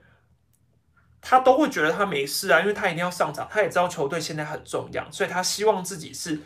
[1.24, 6.42] 他都会觉得他没事啊，因为他一定要上场，他也知道球队现在很重要，所以他希望自己是，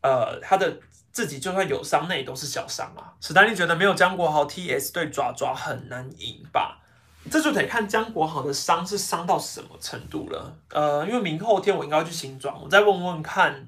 [0.00, 0.78] 呃，他的
[1.10, 3.12] 自己就算有伤，那也都是小伤啊。
[3.20, 6.79] 史丹利觉得没有江国豪 T.S 对爪爪很难赢吧？
[7.28, 10.56] 这就得看江国豪的伤是伤到什么程度了。
[10.70, 13.66] 呃，因为明后天我应该要去新庄，我再问问看，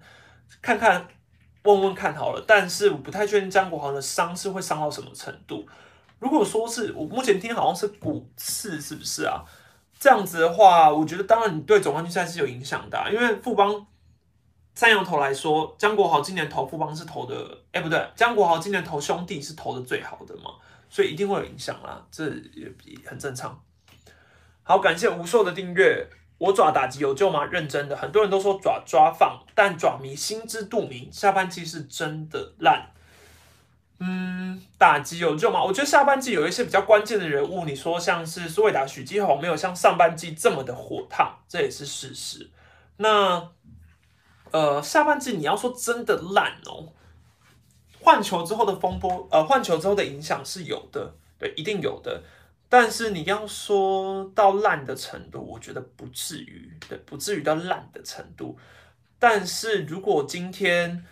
[0.62, 1.06] 看看
[1.64, 2.44] 问问看好了。
[2.46, 5.66] 但是我不太确定江国豪的伤是会伤到什么程度。
[6.18, 9.42] 如果说是我目前听好像是骨刺，是不是啊？
[9.98, 13.86] 这样子的话，我觉得当然你对总冠军赛是有影响的，因为富邦
[14.74, 20.52] 三羊头来说，江国豪今年投富邦是投的，哎不对，江国豪今年投兄弟是投的最好的嘛，
[20.92, 22.70] 所以一定会有影响啦，这也
[23.06, 23.58] 很正常。
[24.62, 27.46] 好，感谢无数的订阅，我爪打击有救吗？
[27.46, 32.90] 认真的，很多人都说爪抓放，但爪迷心知肚明，下半季是真的烂。
[34.00, 35.64] 嗯，打击有救吗？
[35.64, 42.50] 我觉得下半季有一些比较关键的人物，你说像是苏伟达、许基宏，没有像上半季这么的火烫，这也是事实。
[42.98, 43.48] 那
[44.50, 46.92] 呃，下半季你要说真的烂哦，
[48.02, 52.22] 换球之后的风波，呃，换球之后的影响是有的，对，一定有的。
[52.68, 58.58] 但是你要说到烂的程度，我觉得不至于，对，不至于到烂的程度。
[59.18, 61.04] 但是如果今天，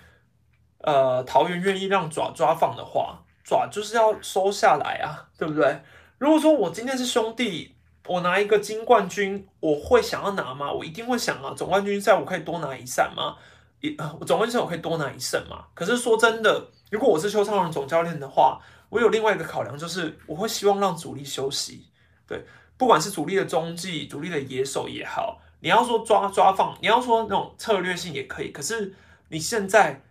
[0.79, 5.83] 呃，桃园愿意让爪抓放的话，爪就是要收下来啊，对不对？
[6.19, 7.77] 如果说我今天是兄弟，
[8.07, 10.73] 我拿一个金冠军，我会想要拿吗？
[10.73, 13.37] 我一定会想啊，总冠军赛我可以多拿一胜吗？
[13.81, 15.67] 一，我总冠军赛我可以多拿一胜吗？
[15.75, 21.87] 可是说真的，如果我是邱昌荣总教练的话，我有另外一个考量，就是我会希望让主力休息。
[22.27, 22.45] 对，
[22.77, 28.95] 不管是主力的中继、主力的野手也好，你要说抓抓放，你要说那种策略性也可以，可是
[29.29, 30.03] 你现在。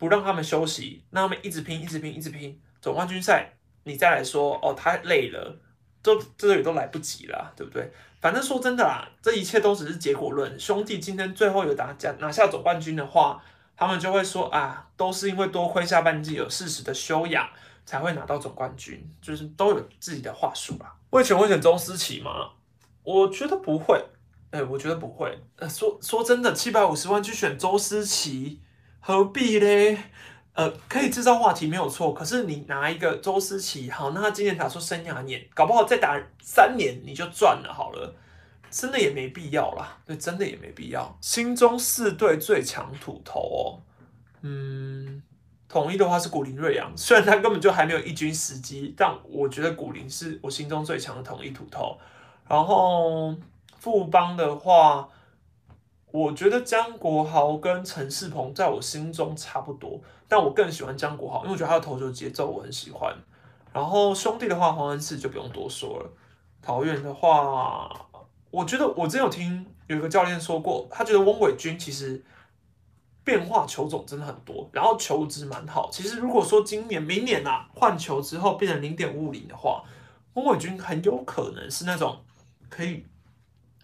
[0.00, 2.56] 不让他们休息，让他们一直拼，一直拼，一直拼。
[2.80, 5.58] 总冠军赛，你再来说哦，他累了，
[6.00, 7.90] 这这也都来不及了，对不对？
[8.20, 10.56] 反正说真的啦，这一切都只是结果论。
[10.56, 13.42] 兄弟今天最后有打下拿下总冠军的话，
[13.78, 17.48] 他们就会说啊，都是因为多亏下半季有适时的休养，
[17.86, 20.92] 才会拿到总冠军，就是都有自己的话术啦。
[21.10, 22.50] 会选会选周思琪吗？
[23.04, 24.04] 我觉得不会，
[24.50, 25.40] 哎，我觉得不会。
[25.56, 28.60] 呃，说说真的，七百五十万去选周思琪。
[29.00, 29.96] 何必嘞？
[30.54, 38.12] 呃，可以制造话题没有错，可是你拿一个周思琪，好，那他今年打出生涯年，搞不好再打三年你就赚了，好了，
[38.70, 41.16] 真的也没必要啦，对，真的也没必要。
[41.20, 43.80] 心中四队最强土头哦，
[44.42, 45.22] 嗯，
[45.68, 51.98] 统一的话是古林瑞阳，虽然他根本就还没有一军时机，但我觉得古林是我心中最强的统一土头。
[52.48, 53.34] 然后
[53.78, 55.08] 富邦的话。
[56.10, 63.14] 我觉得江国豪跟陈世鹏在我心中差不多，但我更喜欢江国豪，因为我觉得他的投球节奏我很喜欢。
[63.74, 66.10] 然后兄弟的话，黄恩赐就不用多说了。
[66.62, 67.90] 桃园的话，
[68.50, 72.24] 我觉得我真有听有一个教练说过，他觉得翁伟军其实
[73.24, 75.90] 变化球种真的很多，然后球质蛮好。
[75.90, 79.82] 其实如果说今年、明年啊换球之后变成零点五零的话，
[80.34, 82.24] 翁伟军很有可能是那种
[82.68, 83.04] 可以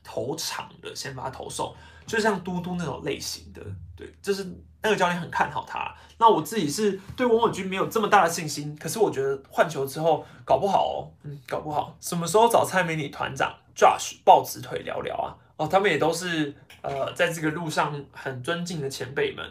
[0.03, 1.75] 投场的先发投手。
[2.07, 3.63] 就像嘟嘟那种类型的，
[3.97, 4.47] 对，就是
[4.83, 5.91] 那个教练很看好他。
[6.19, 11.97] 那我自己是对翁伟军没有这么大的信心，可是我觉得换球之后搞不好哦，嗯，搞不好。
[12.03, 15.37] 什么时候找蔡美女团长 Josh 抱直腿聊聊啊？
[15.57, 19.45] 哦，他们也都是呃在这个路上很尊敬的前辈们，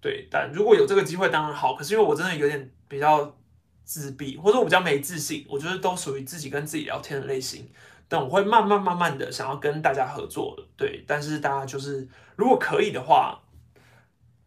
[0.00, 0.26] 对。
[0.30, 3.36] 但如果有这个机会当然好，可是因为我真的有点比较
[3.84, 7.70] 自闭，或者我比较没自信，我觉得都属于自己跟自己聊天的类型。
[8.08, 13.40] 但我会慢慢慢慢的想要跟大家合作，对，但是大家就是如果可以的话，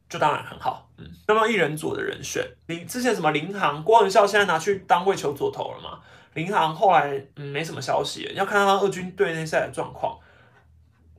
[0.10, 1.10] 就当然很好，嗯。
[1.28, 6.00] 那么一人左的人选，你之前什么林航、郭文孝现在拿去当卫球左投了嘛？
[6.34, 10.18] 林航后来嗯没什么消息，要看他二军队内赛的状况。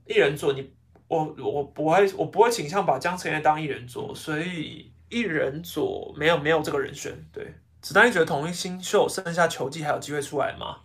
[0.07, 0.71] 一人左，你
[1.09, 7.55] 我我不会我不会倾向把江承业当一人左，所以一人左没有没有这个人选，对。
[7.81, 10.79] 子丹，你觉得统一新秀剩下球季还有机会出来吗？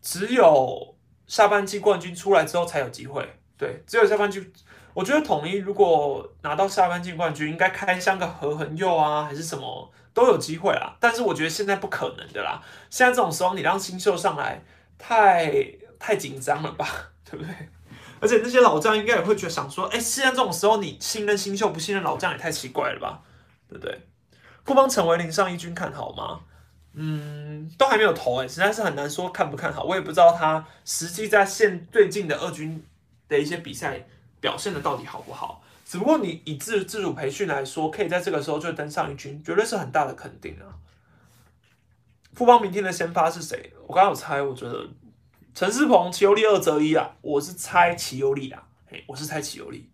[0.00, 0.96] 只有
[1.26, 3.28] 下半季冠军出来之后才有机会。
[3.56, 4.52] 对，只有下半季。
[4.98, 10.96] 我觉得统一如果拿到下半季冠军，应该开箱个何恒佑啊，还是什么都有机会啊。
[10.98, 12.60] 但是我觉得现在不可能的啦。
[12.90, 14.60] 现在这种时候，你让新秀上来，
[14.98, 15.54] 太
[16.00, 16.84] 太紧张了吧？
[17.24, 17.54] 对不对？
[18.18, 23.20] 而且那些老将应该也会觉得想说，哎，现在这种时候你信任新秀不信任老将也太奇怪了吧？
[23.68, 24.08] 对不对？
[24.64, 26.40] 不帮陈维林上一军看好吗？
[26.94, 29.84] 嗯，都还没有投哎，实在是很难说看不看好。
[29.84, 32.84] 我也不知道他实际在现最近的二军
[33.28, 34.04] 的一些比赛
[34.40, 35.62] 表现的到底好不好。
[35.84, 40.68] 只不过你以自自主培训来说，可以在这个时候就登上一军，绝对是很大的肯定啊。
[42.34, 43.72] 富邦明天的先发是谁？
[43.86, 44.86] 我刚刚有猜，我觉得
[45.54, 49.90] 陈世鹏、齐尤利二择一啊，我是猜齐尤利啊，嘿，我是猜齐尤利。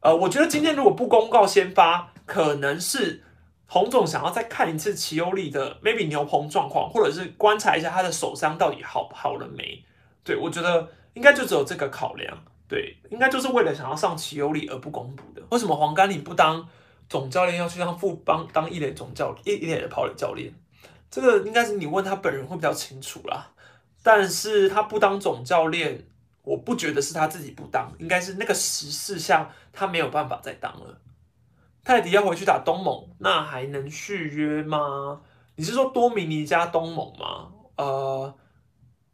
[0.00, 3.22] 呃，我觉得今天如果不公告先发，可能是。
[3.68, 9.84] 洪总想要再看一次齐欧利的 maybe 牛棚状况，或者是观察一下他的手伤到底好好了没？
[10.22, 15.42] 对我觉得应该就只有这个考量，对，应该就是为了想要上齐欧利而不公布的。
[15.50, 16.68] 为什么黄甘岭不当
[17.08, 20.52] 总教练，要去让副帮当一垒总教一一垒的跑垒教练？
[21.10, 23.52] 这个应该是你问他本人会比较清楚啦。
[24.02, 26.04] 但是他不当总教练，
[26.42, 31.00] 我不觉得是他自己不当，应该是那个时事下他没有办法再当了。
[31.84, 35.20] 泰迪要回去打东盟，那还能续约吗？
[35.54, 37.52] 你是说多米尼加东盟吗？
[37.76, 38.34] 呃，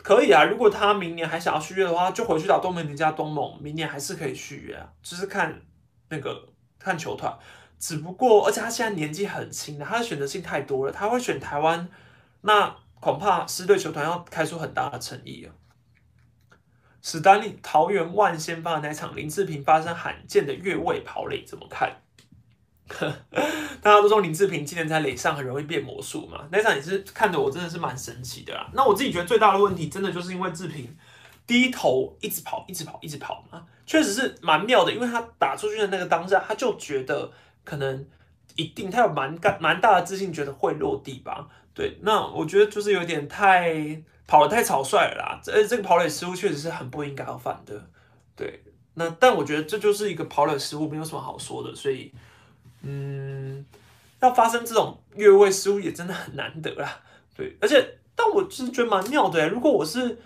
[0.03, 0.45] 可以啊。
[0.45, 4.87] 如果他明年还想要续约的话，就回去打多米尼加东盟，明年还是可以续约啊。
[5.03, 5.63] 就是看
[6.09, 6.49] 那个
[6.79, 7.33] 看球团，
[7.79, 10.93] 只不过而且他现在年纪很轻的，他的选择性太多了。
[10.93, 11.89] 他会选台湾，
[12.43, 15.55] 那恐怕狮队球团要开出很大的诚意啊。
[17.01, 22.02] 史丹利桃园万先发的那场林志平发生罕见的越位跑垒，怎么看？
[23.81, 26.47] 大家都说林志平今年在垒上很容易变魔术嘛？
[26.51, 28.69] 那场也是看得我真的是蛮神奇的啦。
[28.75, 30.95] 那我自己觉得最大的问题，真的就是因为志平
[31.47, 34.93] 低头一直跑，一直跑，一直跑嘛，确实是蛮妙的。
[34.93, 37.33] 因为他打出去的那个当下，他就觉得
[37.65, 38.07] 可能
[38.57, 41.49] 一定他有蛮干蛮大的自信，觉得会落地吧。
[41.73, 45.41] 对，那我觉得就是有点太跑得太草率了啦。
[45.43, 47.89] 这这个跑垒失误确实是很不应该要犯的。
[48.37, 48.63] 对，
[48.95, 52.13] 那但我觉得这就是一个跑垒失误，没有什么好说的，所以。
[52.83, 53.65] 嗯，
[54.21, 57.01] 要发生这种越位失误也真的很难得啦。
[57.37, 59.49] 对，而且但我是觉得蛮妙的。
[59.49, 60.21] 如果我是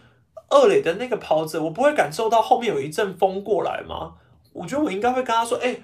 [0.49, 4.15] 二垒的那个跑者，我不会感受到后面有一阵风过来吗？
[4.53, 5.77] 我觉得我应该会跟他说：“哎，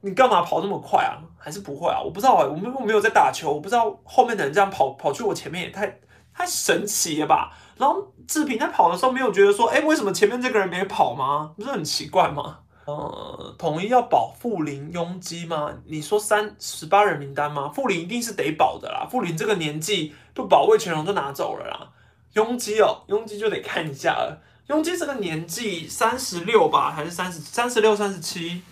[0.00, 2.02] 你干嘛跑那么快啊？”还是不会啊？
[2.02, 6.00] 我不知道啊，我们我没有在打球，我不知道后面的人这样跑跑去我前面也太
[6.34, 7.52] 太神奇了吧？
[7.76, 12.58] 然后志平在跑的时候没有觉得说：“哎，为什么前面这个人没跑吗？”不是很奇怪吗？
[12.86, 15.74] 呃，统一要保富林拥基吗？
[15.86, 17.68] 你说三十八人名单吗？
[17.68, 19.04] 富林一定是得保的啦。
[19.10, 21.90] 富林这个年纪不保卫全荣都拿走了啦。
[22.34, 24.40] 拥基哦，拥基就得看一下了。
[24.68, 28.62] 拥基这个年纪三十六吧，还是三十三十六、三十七？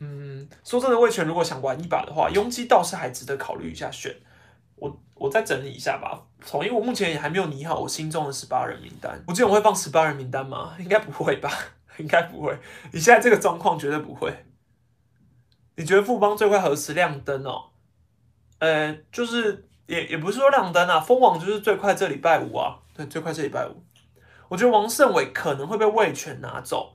[0.00, 4.14] 嗯，说真的，魏权如果想玩一把的话，拥基倒是还值得考虑一下选。
[4.76, 6.22] 我我再整理一下吧。
[6.46, 9.22] 统一我目前也还没有拟好我心中的十八人名单。
[9.26, 10.74] 我记得我会放十八人名单吗？
[10.78, 11.50] 应该不会吧。
[11.98, 12.58] 应该不会，
[12.92, 14.32] 你现在这个状况绝对不会。
[15.76, 17.70] 你觉得富邦最快何时亮灯哦？
[18.60, 23.82] 呃，就是也也不是说亮灯啊，封网就是最快这礼拜五啊，对，最快这礼拜五。
[24.48, 26.94] 我觉得王胜伟可能会被魏权拿走。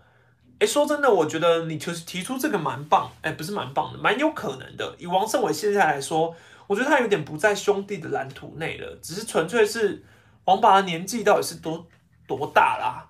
[0.59, 4.95] 哎，说真的，我觉得你提提出这个蛮棒，哎，不是蛮棒的，蛮有可能的。
[4.97, 6.35] 以王胜伟现在来说，
[6.67, 10.03] 我觉得他有点不在兄弟的蓝图内了，只是纯粹是
[10.45, 11.85] 王拔的年纪到底是多
[12.27, 13.08] 多大啦？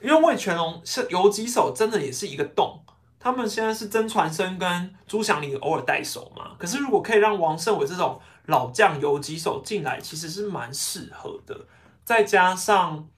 [0.00, 2.82] 因为魏全龙是游击手，真的也是一个洞。
[3.18, 6.54] 他们现在是曾传生跟朱祥林偶尔带手嘛。
[6.58, 11.66] 可是如果可以让王胜伟这种老将游击手进来，其实是蛮适合的。
[12.04, 13.08] 再加上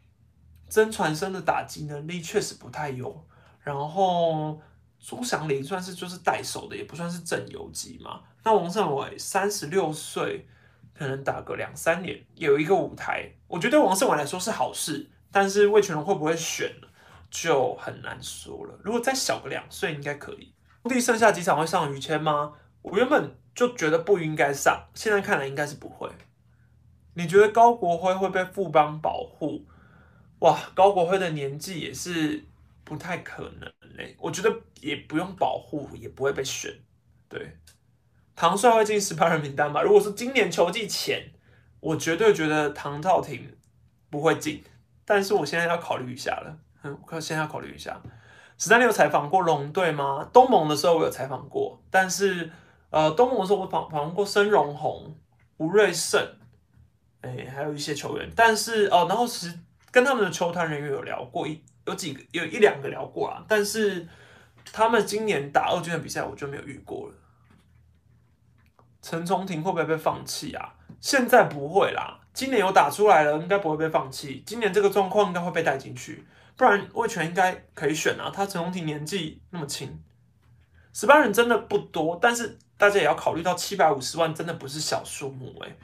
[0.71, 3.27] 曾传生的打击能力确实不太有，
[3.61, 4.59] 然后
[4.99, 8.21] 朱祥林算是就是带手的，也不算是正游击嘛。
[8.45, 10.49] 那王胜伟三十六岁，
[10.95, 15.11] 可能打个两三年，有一个舞台，我觉得对王胜伟来说是好事。
[15.41, 16.89] 但是魏全龙会不会选呢
[17.31, 18.77] 就很难说了。
[18.83, 20.53] 如果再小个两岁，应该可以。
[20.83, 22.55] 兄弟剩下几场会上于谦吗？
[22.83, 26.11] 我原本就觉得不应该上，现在看来应该是不会。
[27.15, 29.65] 你觉得高国辉会被富邦保护？
[30.41, 32.45] 哇，高国辉的年纪也是
[32.83, 36.77] 不太可能嘞，我觉得也不用保护，也不会被选。
[37.29, 37.57] 对，
[38.35, 39.83] 唐帅会进十八人名单吗？
[39.83, 41.31] 如果是今年球季前，
[41.79, 43.57] 我绝对觉得唐兆廷
[44.11, 44.65] 不会进，
[45.09, 47.99] 但是我现在要考虑一下了，嗯，我现在要考虑一下。
[48.59, 50.29] 史丹利有采访过龙队吗？
[50.33, 52.51] 东盟的时候我有采访过，但是
[52.91, 55.17] 呃，东盟的时候我访访问过申荣宏、
[55.57, 56.21] 吴瑞胜，
[57.23, 59.59] 哎，还有一些球员，但是哦，然后其实。
[59.91, 64.07] 跟他们的球团人员有聊过一有几个有一两个聊过啊，但是
[64.71, 67.15] 他们今年打二军的比赛我就没有遇过了。
[69.01, 70.75] 陈崇廷会不会被放弃啊？
[71.01, 74.45] 现在不会啦，今年有打出来了，应该不会被放弃。
[74.47, 76.25] 今年这个状况应该会被带进去，
[76.57, 78.31] 不然魏权应该可以选啊。
[78.33, 80.01] 他陈崇廷年纪那么轻，
[80.93, 85.77] 十八人真的不多，但是大家也要考虑到七百五十万真的不是小数目哎。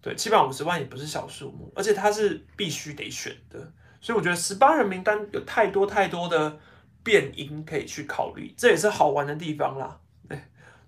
[0.00, 3.60] 对，七百五十万也不是小数目，而且他是必须得选的，
[4.00, 6.58] 所以我觉得十八人名单有太多太多的
[7.02, 10.00] 变因可以去考虑，这也是好玩的地方啦。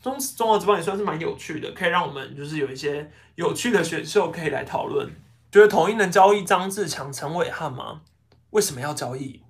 [0.05, 5.11] 中中华之邦也算是蛮有趣的，可以让我们就是有一些有趣的选秀可以来讨论。
[5.51, 8.03] 觉得统一能交易张志强、陈伟汉吗？
[8.51, 9.41] 为什么要交易？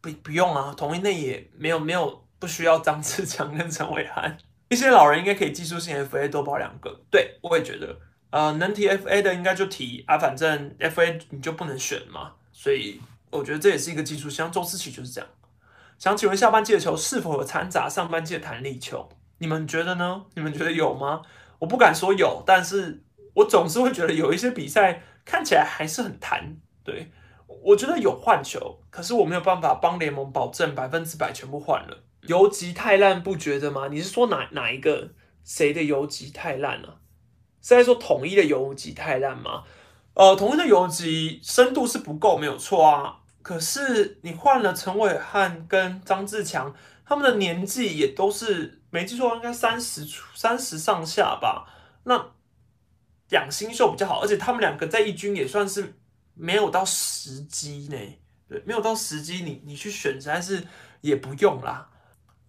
[0.00, 4.38] 不不用啊，统一内也没有没有不需要张志强跟陈伟汉，
[4.68, 7.00] 一些老人应该可以技术性 FA 多包两个。
[7.10, 7.98] 对，我也觉得。
[8.30, 14.30] 呃，能提 FA 的应该就提啊，反正 FA 你就不能选嘛，所以我觉得这也是一个技术。
[14.30, 15.28] 像周思齐就是这样。
[15.98, 19.08] 想请问下半季的球是否有掺杂上半季的弹力球？
[19.38, 20.24] 你们觉得呢？
[20.34, 21.22] 你们觉得有吗？
[21.58, 23.02] 我不敢说有，但是
[23.34, 26.56] 我总是会觉得有一些比赛看起来还是很弹。
[26.84, 27.10] 对
[27.62, 32.04] 我觉得有换球，可是我没有办法帮联盟保证百分之百全部换了。
[32.22, 33.88] 游击太烂，不觉得吗？
[33.90, 35.10] 你是说哪哪一个
[35.44, 37.00] 谁的游击太烂了？
[37.60, 39.64] 是在说统一的游击太烂吗？
[40.14, 43.18] 呃，统一的游击深度是不够，没有错啊。
[43.42, 46.74] 可是你换了陈伟汉跟张志强，
[47.04, 51.66] 他们的年纪也都是没记错应该三十出三十上下吧。
[52.04, 52.32] 那
[53.30, 55.94] 养新秀比较好，而且他们两个在一军也算是
[56.34, 57.96] 没有到时机呢。
[58.48, 60.66] 对，没有到时机，你你去选实在是
[61.02, 61.88] 也不用啦。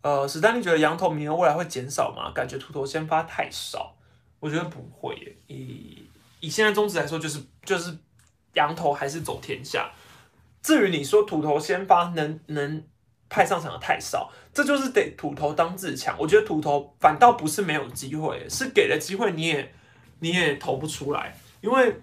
[0.02, 2.32] 呃，史丹利觉得羊头名额未来会减少吗？
[2.34, 3.98] 感觉秃头先发太少。
[4.40, 6.08] 我觉得不会耶，以
[6.40, 7.94] 以现在宗旨来说，就是就是
[8.54, 9.92] 羊头还是走天下。
[10.62, 12.82] 至于你说土头先发能能
[13.30, 16.16] 派上场的太少，这就是得土头当自强。
[16.20, 19.74] 我觉得土头反倒不是没有机会，是给了机会你也
[20.20, 21.96] 你也投不出来，因为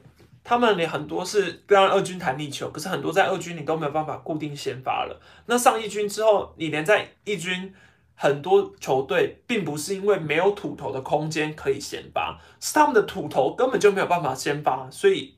[0.45, 5.21] 他们连很多是不让二军弹力球，可是很多在二军你都没有办法固定先发了。
[5.47, 7.75] 那上一军之后，你连在一军。
[8.19, 15.37] 很多球队并不是因为没有土头的空间可以先发，是他们的土头根本就没有办法先发，所以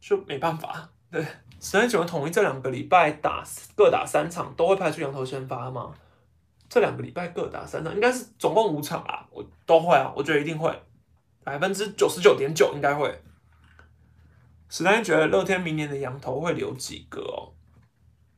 [0.00, 0.88] 就没办法。
[1.10, 1.26] 对，
[1.66, 3.42] 十三九的统一这两个礼拜打
[3.74, 5.92] 各打三场，都会派出羊头先发吗？
[6.68, 10.72] 这两个礼拜各打三场，应该是总共五场啦，我都会啊，我觉得一定会，
[11.42, 13.20] 百分之九十九点九应该会。
[14.68, 17.50] 十三觉得乐天明年的羊头会留几个哦？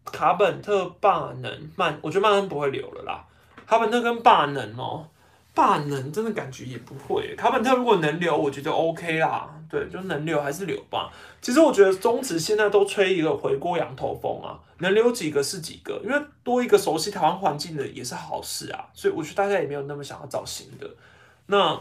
[0.06, 3.26] 卡本特、霸能、曼，我觉得曼恩不会留了啦。
[3.66, 5.06] 卡本特跟霸能哦，
[5.54, 7.36] 霸能真的感觉也不会。
[7.36, 11.12] 卡本特如果能留，我觉得 OK 啦，对，就能留还是留吧。
[11.40, 18.86] 其实我觉得中职现在都吹一个回锅羊头风啊，能留几个是几个，因为多一个熟悉台湾环境的也是好事啊。
[18.94, 20.88] 所以我觉得大家也没有那么想要找新的。
[21.46, 21.78] 那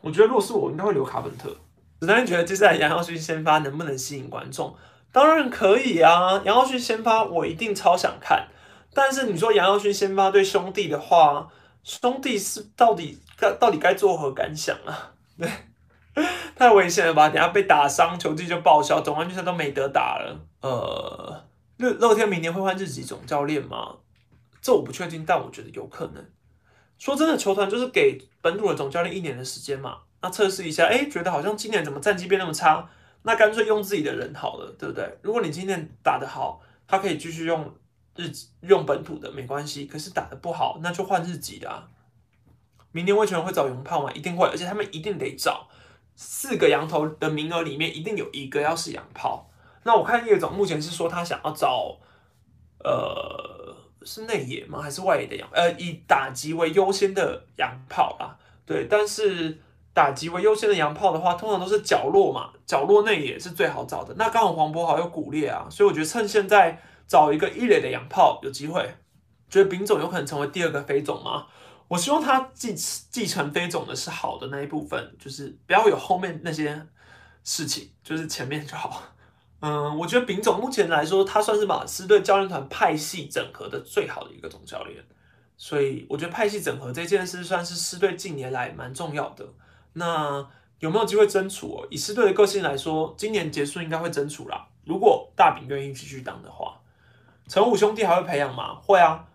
[0.00, 1.54] 我觉得如果是我，应该会留卡本特。
[2.00, 4.74] 子丹觉得接下来杨耀勋先发能不能吸引观众？
[5.10, 8.48] 当然可以啊，杨耀勋先发我一定超想看。
[8.94, 11.48] 但是你说杨耀勋先发对兄弟的话，
[11.82, 15.12] 兄弟是到底该到底该作何感想啊？
[15.38, 15.48] 对，
[16.56, 17.28] 太危险了吧！
[17.28, 20.40] 等下被打伤，球技就报销，总冠军赛都没得打了。
[20.60, 21.44] 呃，
[21.76, 23.96] 乐乐天明年会换日籍总教练吗？
[24.60, 26.24] 这我不确定，但我觉得有可能。
[26.98, 32.88] 说真的，球团就是给本土的总教练一年的时间嘛，那测试一下，哎，觉得好像今年怎么战绩变那么差，
[33.22, 35.18] 那干脆用自己的人好了，对不对？
[35.22, 37.74] 如果你今年打得好，他可以继续用。
[38.20, 38.28] 日
[38.62, 41.86] 用本土的没关系，可是打得不好，那就换日籍的啊。
[42.90, 44.10] 明年魏权会找洋炮吗？
[44.12, 45.68] 一定会，而且他们一定得找
[46.18, 49.48] 四个羊头的名额里面，一定有一个要是洋炮。
[49.84, 51.96] 那我看叶总目前是说他想要找，
[52.84, 54.82] 呃，是内野吗？
[54.82, 55.48] 还是外野的洋？
[55.52, 58.36] 呃，以打击为优先的洋炮啊。
[58.66, 59.56] 对，但是
[59.94, 64.12] 打击为优先的洋炮的话，通常都是角落嘛，角落内野是最好找的。
[64.18, 66.82] 那刚好黄渤豪有骨裂啊，所以我觉得趁现在。
[67.10, 68.86] 找一个一垒的洋炮有机会，
[69.48, 71.46] 觉得丙总有可能成为第二个飞总吗？
[71.88, 76.86] 我希望他继继承飞总的是好的那一部分，就是不要有后面那些
[77.42, 79.02] 事情，就是前面就好。
[79.60, 85.02] 嗯，我觉得丙总目前来说，他算是把狮队教练团派系整合的最好的一个总教练，
[85.56, 89.44] 所以我觉得派系整合这件事算是师队近年来蛮重要的。
[89.94, 90.46] 那
[90.78, 91.84] 有没有机会争储？
[91.90, 94.68] 以狮队的个性来说，今年结束应该会争储啦。
[94.84, 96.80] 如果大饼愿意继续当的话，
[97.48, 98.76] 陈虎兄弟还会培养吗？
[98.76, 99.26] 会啊。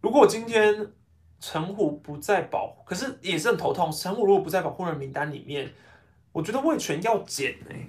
[0.00, 0.92] 如果今天
[1.46, 3.92] 陈虎不在保，可是也是很头痛。
[3.92, 5.70] 陈虎如果不在保护人名单里面，
[6.32, 7.86] 我觉得魏权要减哎，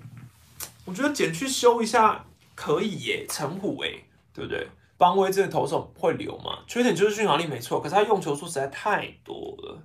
[0.84, 3.26] 我觉得减去修一下可以耶。
[3.30, 3.90] 陈虎哎，
[4.34, 4.68] 对不对？
[4.98, 6.60] 邦威这个投手会留吗？
[6.68, 9.82] 缺点就是续航力没错，可是他用球数实在太多了。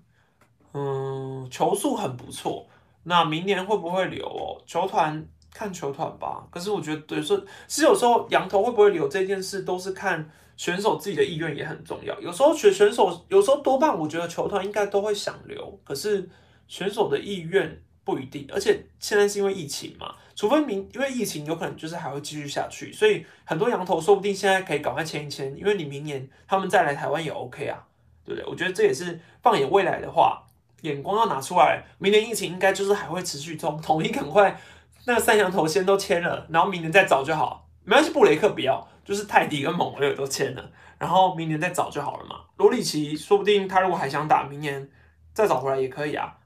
[0.74, 2.66] 嗯，球速很不错。
[3.04, 4.60] 那明年会不会留哦？
[4.66, 6.44] 球团看球团吧。
[6.50, 10.28] 可是我觉得，有时候其实有时候羊头会不会留这件事，都是看。
[10.60, 16.28] 选手自己的意愿也很重要，有时候选选手，有时候多半我觉得球团应该都会想留，可是
[16.68, 27.82] 选手的意愿不一定，而且现在是因为疫情嘛，除非明因为疫情有可能就是还会继续下去，所以很多羊头说不定现在可以赶快签一签，因为你明年他们再来台湾也 OK 啊，
[28.26, 28.46] 对不对？
[28.46, 30.42] 我觉得这也是放眼未来的话，
[30.82, 34.60] 眼光要拿出来，明年疫情应该就是还会持续中，统一赶快
[35.06, 38.86] 那三羊头先都签了，然后明年再找就好，没关系，布雷克不要。
[39.04, 42.42] 就是泰迪跟蒙威尔都签了，然后明年再找就好了嘛。
[42.56, 44.90] 罗里奇说不定他如果还想打，明年
[45.32, 46.36] 再找回来也可以啊，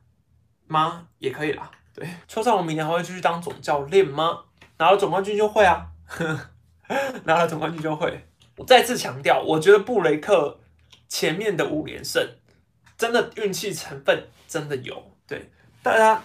[0.66, 1.06] 吗？
[1.18, 1.70] 也可以啦。
[1.94, 4.44] 对，邱少龙明年还会继续当总教练吗？
[4.78, 5.86] 拿了总冠军就会啊，
[7.24, 8.26] 拿了总冠军就会。
[8.56, 10.60] 我再次强调，我觉得布雷克
[11.08, 12.26] 前面的五连胜
[12.96, 15.12] 真的运气成分真的有。
[15.26, 15.50] 对，
[15.82, 16.22] 大家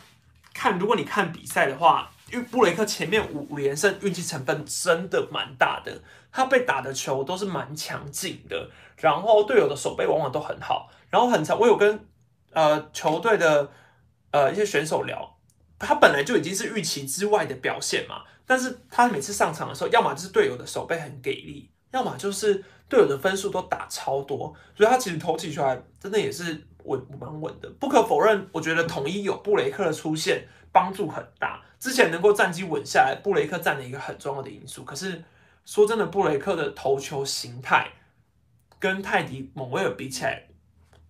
[0.54, 2.12] 看，如果你看比赛的话。
[2.32, 6.00] 因为布雷克前面五连胜运气成分真的蛮大的，
[6.32, 11.60] 他被打的球都是蛮强劲的，然后队友的手背往往都很好，然后很长。
[11.60, 12.08] 我有跟
[12.52, 13.70] 呃球队的
[14.32, 15.38] 呃一些选手聊，
[15.78, 27.70] 他本来就已经是预期之外的表现嘛，但是他每次上场的时候，要么就是队友的手背很给力，要么就是队友的分数都打超多，所以他其实投起球来真的也是稳蛮稳的。
[27.80, 31.62] 不可否认，我觉得统一有布雷克的出现帮助很大。
[31.80, 34.84] 之前能够战绩稳下来，布雷克占了一个很重要的因素。
[34.84, 35.24] 可是
[35.66, 37.88] 说真的，布雷克的投球形态
[38.80, 40.48] 跟泰迪蒙威尔比起来，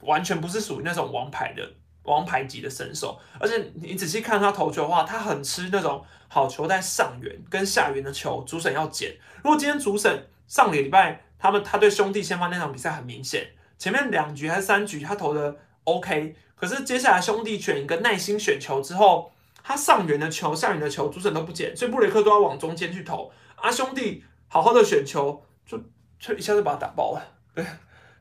[0.02, 1.72] 完全不是属于那种王牌的
[2.04, 3.20] 王牌级的身手。
[3.40, 9.18] 而且你仔细看他投球的话，他很吃那种好球在上缘跟下缘的球，主审要捡。
[9.44, 19.32] 如果今天主审上个礼拜他们他对兄弟先发那场比赛很明显，前面两局还是三局他投的 OK，可是接下来兄弟选一个耐心选球之后。
[19.62, 23.32] 他上缘的球、下缘的球，主审都不捡，所以布雷克都要往中间去投。
[23.56, 25.82] 啊，兄弟，好好的选球，就
[26.20, 27.22] 就一下子把他打爆了。
[27.56, 27.66] 对，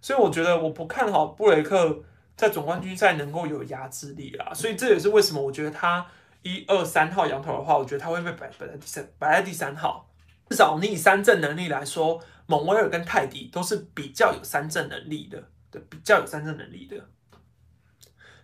[0.00, 2.04] 所以我觉得我不看好布雷克
[2.36, 4.54] 在总冠军赛能够有压制力啊。
[4.54, 6.06] 所以这也是为什么我觉得他
[6.42, 10.08] 一二三号羊头的话，我觉得他会被摆摆在第三，摆在第三号。
[10.48, 16.96] 至少你以三振能力来说，蒙威尔跟泰迪都是比较有三振能力的，对，比较有三振能力的。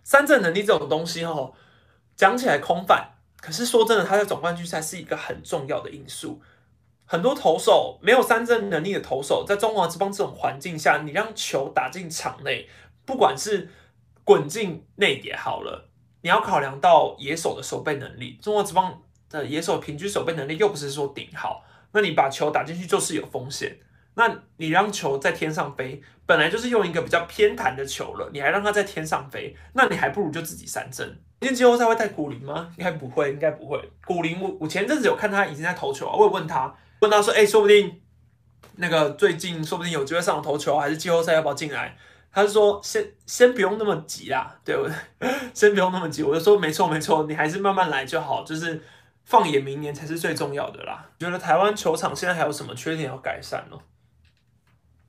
[0.03, 1.51] 三振能力这种东西，哈。
[2.15, 3.09] 讲起来空泛，
[3.41, 6.41] 可是说真的，他在总冠军赛是一个很重要的因素。
[7.05, 12.67] 很多投手没有三振能力的投手，在中华之邦这种环境下，你让球打进场内，
[13.05, 13.69] 不管是
[14.23, 15.89] 滚进内也好了，
[16.21, 18.39] 你要考量到野手的守备能力。
[18.41, 23.77] 中华之邦的野手平均守备能力又不是说顶好，那你把球打进去就是有风险。
[24.17, 31.05] 那你让球在天上飞，本来就是用一个比较偏弹的球了，你还让它在天上飞，那你还不如就自己三振。
[31.41, 32.71] 今天季后赛会带古林吗？
[32.77, 33.77] 应该不会，应该不会。
[34.07, 36.73] 古林，我我前阵子有看他已经在投球啊，我有问他，
[37.05, 38.01] 问他说，哎，说不定
[38.75, 41.97] 那个最近说不定有机会上头球，还是季后赛要不要进来？
[42.31, 45.29] 他就说，先先不用那么急啦，对不对？
[45.53, 46.21] 先不用那么急。
[46.21, 48.83] 我就说，没错没错，你还是慢慢来就好，就是
[49.23, 51.09] 放眼明年才是最重要的啦。
[51.17, 53.77] 觉得台湾球场现在还有什么缺点要改善呢？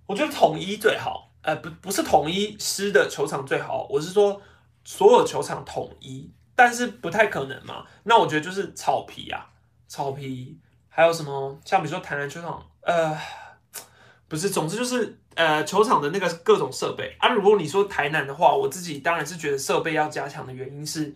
[0.07, 4.41] 我觉得统一最好，呃，不不是统一师的球场最好，我是说
[4.85, 7.85] 所有球场统一，但是不太可能嘛。
[8.05, 9.51] 那我觉得就是草皮啊，
[9.89, 10.61] 草皮，
[10.97, 13.15] 还有什么像比如说台南球场，呃，
[14.29, 17.29] 不是，总之就是呃球场的那个各种设备啊。
[17.29, 21.15] 如果你说台南的话，我自己当然是觉得设备要加强的原因是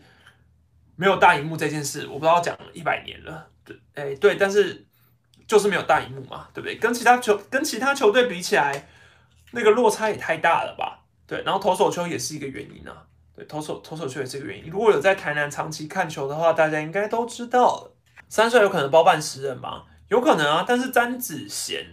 [0.96, 4.86] 没有大荧幕这件事，我不知道讲了一百年了，对，哎对，但是。
[5.48, 6.78] 就是没有大荧幕嘛，对不对？
[6.78, 8.86] 跟其他球跟其他球队比起来，
[9.50, 11.02] 那个落差也太大了吧？
[11.26, 13.04] 对，然后投手球也是一个原因啊。
[13.34, 14.70] 对，投手投手球也是一个原因。
[14.70, 17.89] 如果有在台南长期看球的话，大家应该都知道，
[18.30, 19.84] 三帅有可能包办十人吗？
[20.08, 20.64] 有可能啊。
[20.66, 21.84] 但是詹子贤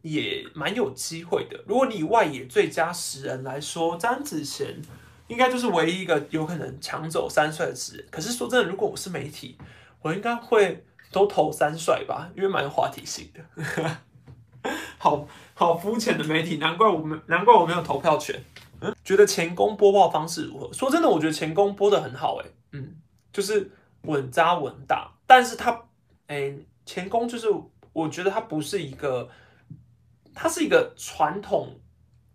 [0.00, 1.62] 也蛮有机会的。
[1.66, 4.80] 如果你以外野最佳十人来说，詹子贤
[5.26, 8.06] 应该就是唯一一个有可能抢走三帅的十人。
[8.10, 9.58] 可是说真的，如果我是媒体，
[10.00, 10.82] 我应该会。
[11.12, 13.96] 都投三帅吧，因为蛮有话题性的。
[14.98, 18.34] 好好肤浅的媒体，难怪我们难怪我没有投票权。
[18.80, 20.72] 嗯，觉得前攻播报方式如何？
[20.72, 22.96] 说真的，我觉得前攻播的很好，哎，嗯，
[23.32, 23.70] 就是
[24.02, 25.13] 稳扎稳打。
[25.26, 25.88] 但是他，
[26.26, 26.54] 哎，
[26.84, 27.46] 前攻就是
[27.92, 29.28] 我觉得他不是一个，
[30.34, 31.78] 他是一个传统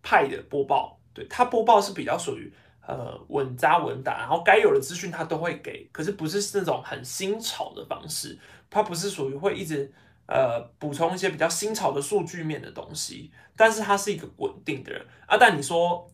[0.02, 2.54] 派的播报，对他播报是比较属于
[2.86, 8.38] 呃稳扎稳打，然后该有的资讯他都会给，可是不是那种很新潮的方式，
[8.70, 9.94] 他不是属于会一直。
[10.32, 15.36] 呃，补充一些比较新潮的数据面的东西，但是他是一个稳定的人啊。
[15.40, 16.08] 但你说，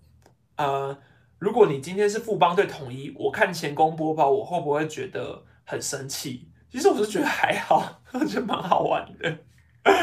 [0.55, 0.97] 呃，
[1.37, 6.47] 如果你今天是富邦队统一，我看前攻播报，我会不会觉得很生气？
[6.75, 9.37] 其实我是觉得还好， 我觉得蛮好玩的。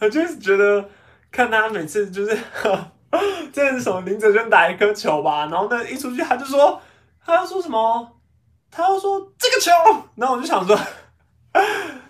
[0.00, 0.84] 我就是觉得
[1.30, 2.36] 看他每次就是，
[3.52, 6.80] 这是什么林哲轩打一颗球吧，然后呢一出去他就说，
[7.24, 8.12] 他要说什么？
[8.72, 9.70] 他要说这个球，
[10.16, 10.76] 然后我就想说。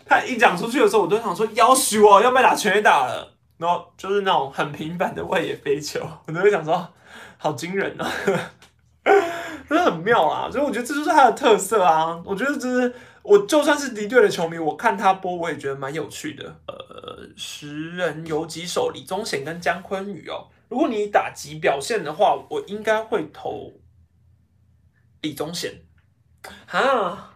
[0.06, 3.32] 他一讲出去的时候，我都想说要许哦，要被打全垒打了。
[3.58, 6.88] 然后就是那种很平凡的外野飞球，我都会想说
[7.36, 8.10] 好惊人啊，
[9.68, 10.48] 真的很妙啊。
[10.50, 12.18] 所以我觉得这就是他的特色啊。
[12.24, 12.94] 我觉得就是
[13.26, 16.44] 我就算是敌对的球迷，我看他播我也觉得蛮有趣的。
[16.68, 20.46] 呃，十人有几手李宗贤跟姜昆宇哦。
[20.68, 23.72] 如果你打击表现的话，我应该会投
[25.22, 25.82] 李宗贤
[26.70, 27.32] 啊。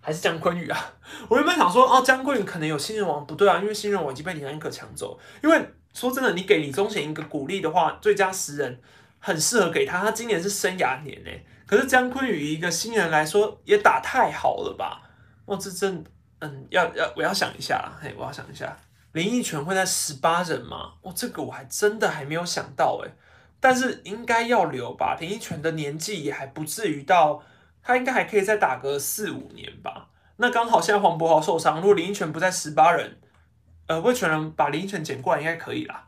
[0.00, 0.94] 还是姜昆宇啊！
[1.28, 5.18] 我原本想说，哦，姜昆宇可能有新人王，不对啊，因为新人王已经被李安可抢走。
[5.42, 5.62] 因为
[5.92, 8.80] 说真的，你给李宗贤一个鼓励的话，最佳十人
[9.18, 10.00] 很适合给他。
[10.00, 15.07] 他今年是生涯年诶，可是姜昆宇一个新人来说，也打太好了吧？
[15.48, 16.04] 哇，这真，
[16.38, 18.76] 嗯，要要我要想一下，嘿，我要想一下，
[19.12, 20.92] 林奕泉会在十八人吗？
[21.02, 23.10] 哦，这个我还真的还没有想到诶，
[23.60, 25.16] 但是应该要留吧？
[25.20, 27.42] 林奕泉的年纪也还不至于到。
[27.80, 30.08] 他应该还可以再打个四五年吧。
[30.36, 33.18] 那刚好现在黄博豪受伤，如果林依泉不在十八人，
[33.86, 36.06] 呃，魏全人把林依泉捡过来应该可以啦。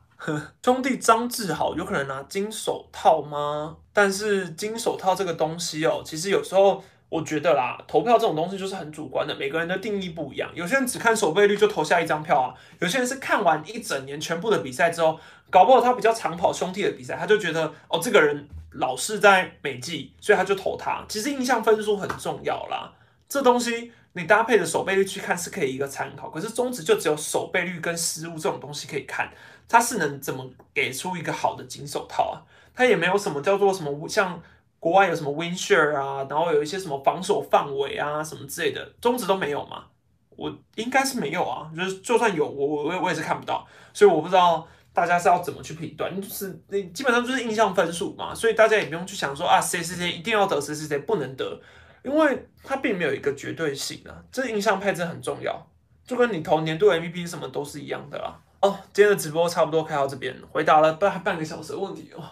[0.62, 3.78] 兄弟张志豪有可能拿金手套吗？
[3.94, 10.50] 但是金手套这个东西哦，其实有时候我觉得啦，投票这种东西就是很主观的，每个人的定义不一样。
[10.54, 18.48] 有些人只看守备率就投下一张票啊，有些人是看完一整年全部的比赛之后，搞不好他比较长跑兄弟的比赛，他就觉得哦，这个人。
[18.74, 21.04] 老是在美季，所以他就投他。
[21.08, 22.92] 其实印象分数很重要啦，
[23.28, 26.30] 这东西你搭配的守备率去看是可以一个参考。
[26.30, 29.28] 可是中职就只有守备率跟失误这种东西可以看，
[29.68, 32.38] 他是能怎么给出一个好的金手套啊？
[32.72, 34.40] 他也没有什么叫做什么像
[34.80, 39.84] 国外有什么 win share 啊，然后有一些什么防守范围啊什么之类的，中职都没有嘛？
[40.30, 43.64] 我应该是没有啊，就是就算有，我我我也是看不到，
[43.94, 44.66] 所以我不知道。
[44.92, 46.20] 大家是要怎么去评断？
[46.20, 51.58] 就是你基本上就是印象分数嘛，所以大家也不用去想说啊，谁谁谁一定要得，谁谁谁不能得，
[52.02, 54.10] 因为它并没有一个绝对性啊。
[54.32, 55.64] 这印象派真很重要，
[56.04, 58.36] 就跟你投年度 MVP 什么都是一样的啦。
[58.60, 62.24] 哦，今天的直播差不多开到这边，回答了半半个小时的问题哦，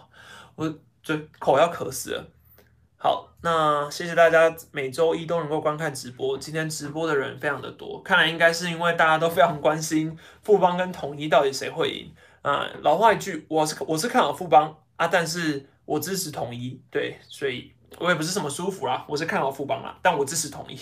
[0.55, 2.27] 我嘴口要渴死了。
[3.01, 12.13] 好，那谢谢大家每周一都能够观看直播，今天直播的人非常的多，看来应该是因为大家都非常关心富邦跟统一到底谁会赢。
[12.41, 20.77] 啊，老话一句，我是我是看好富邦啊，但是我支持统一，对，所以我也不是什么舒服啦，我是看好富邦啦，但我支持统一。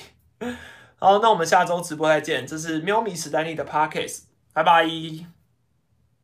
[0.98, 5.37] 好，那我们下周直播再见，这是喵咪史丹利的 Parkes，拜拜。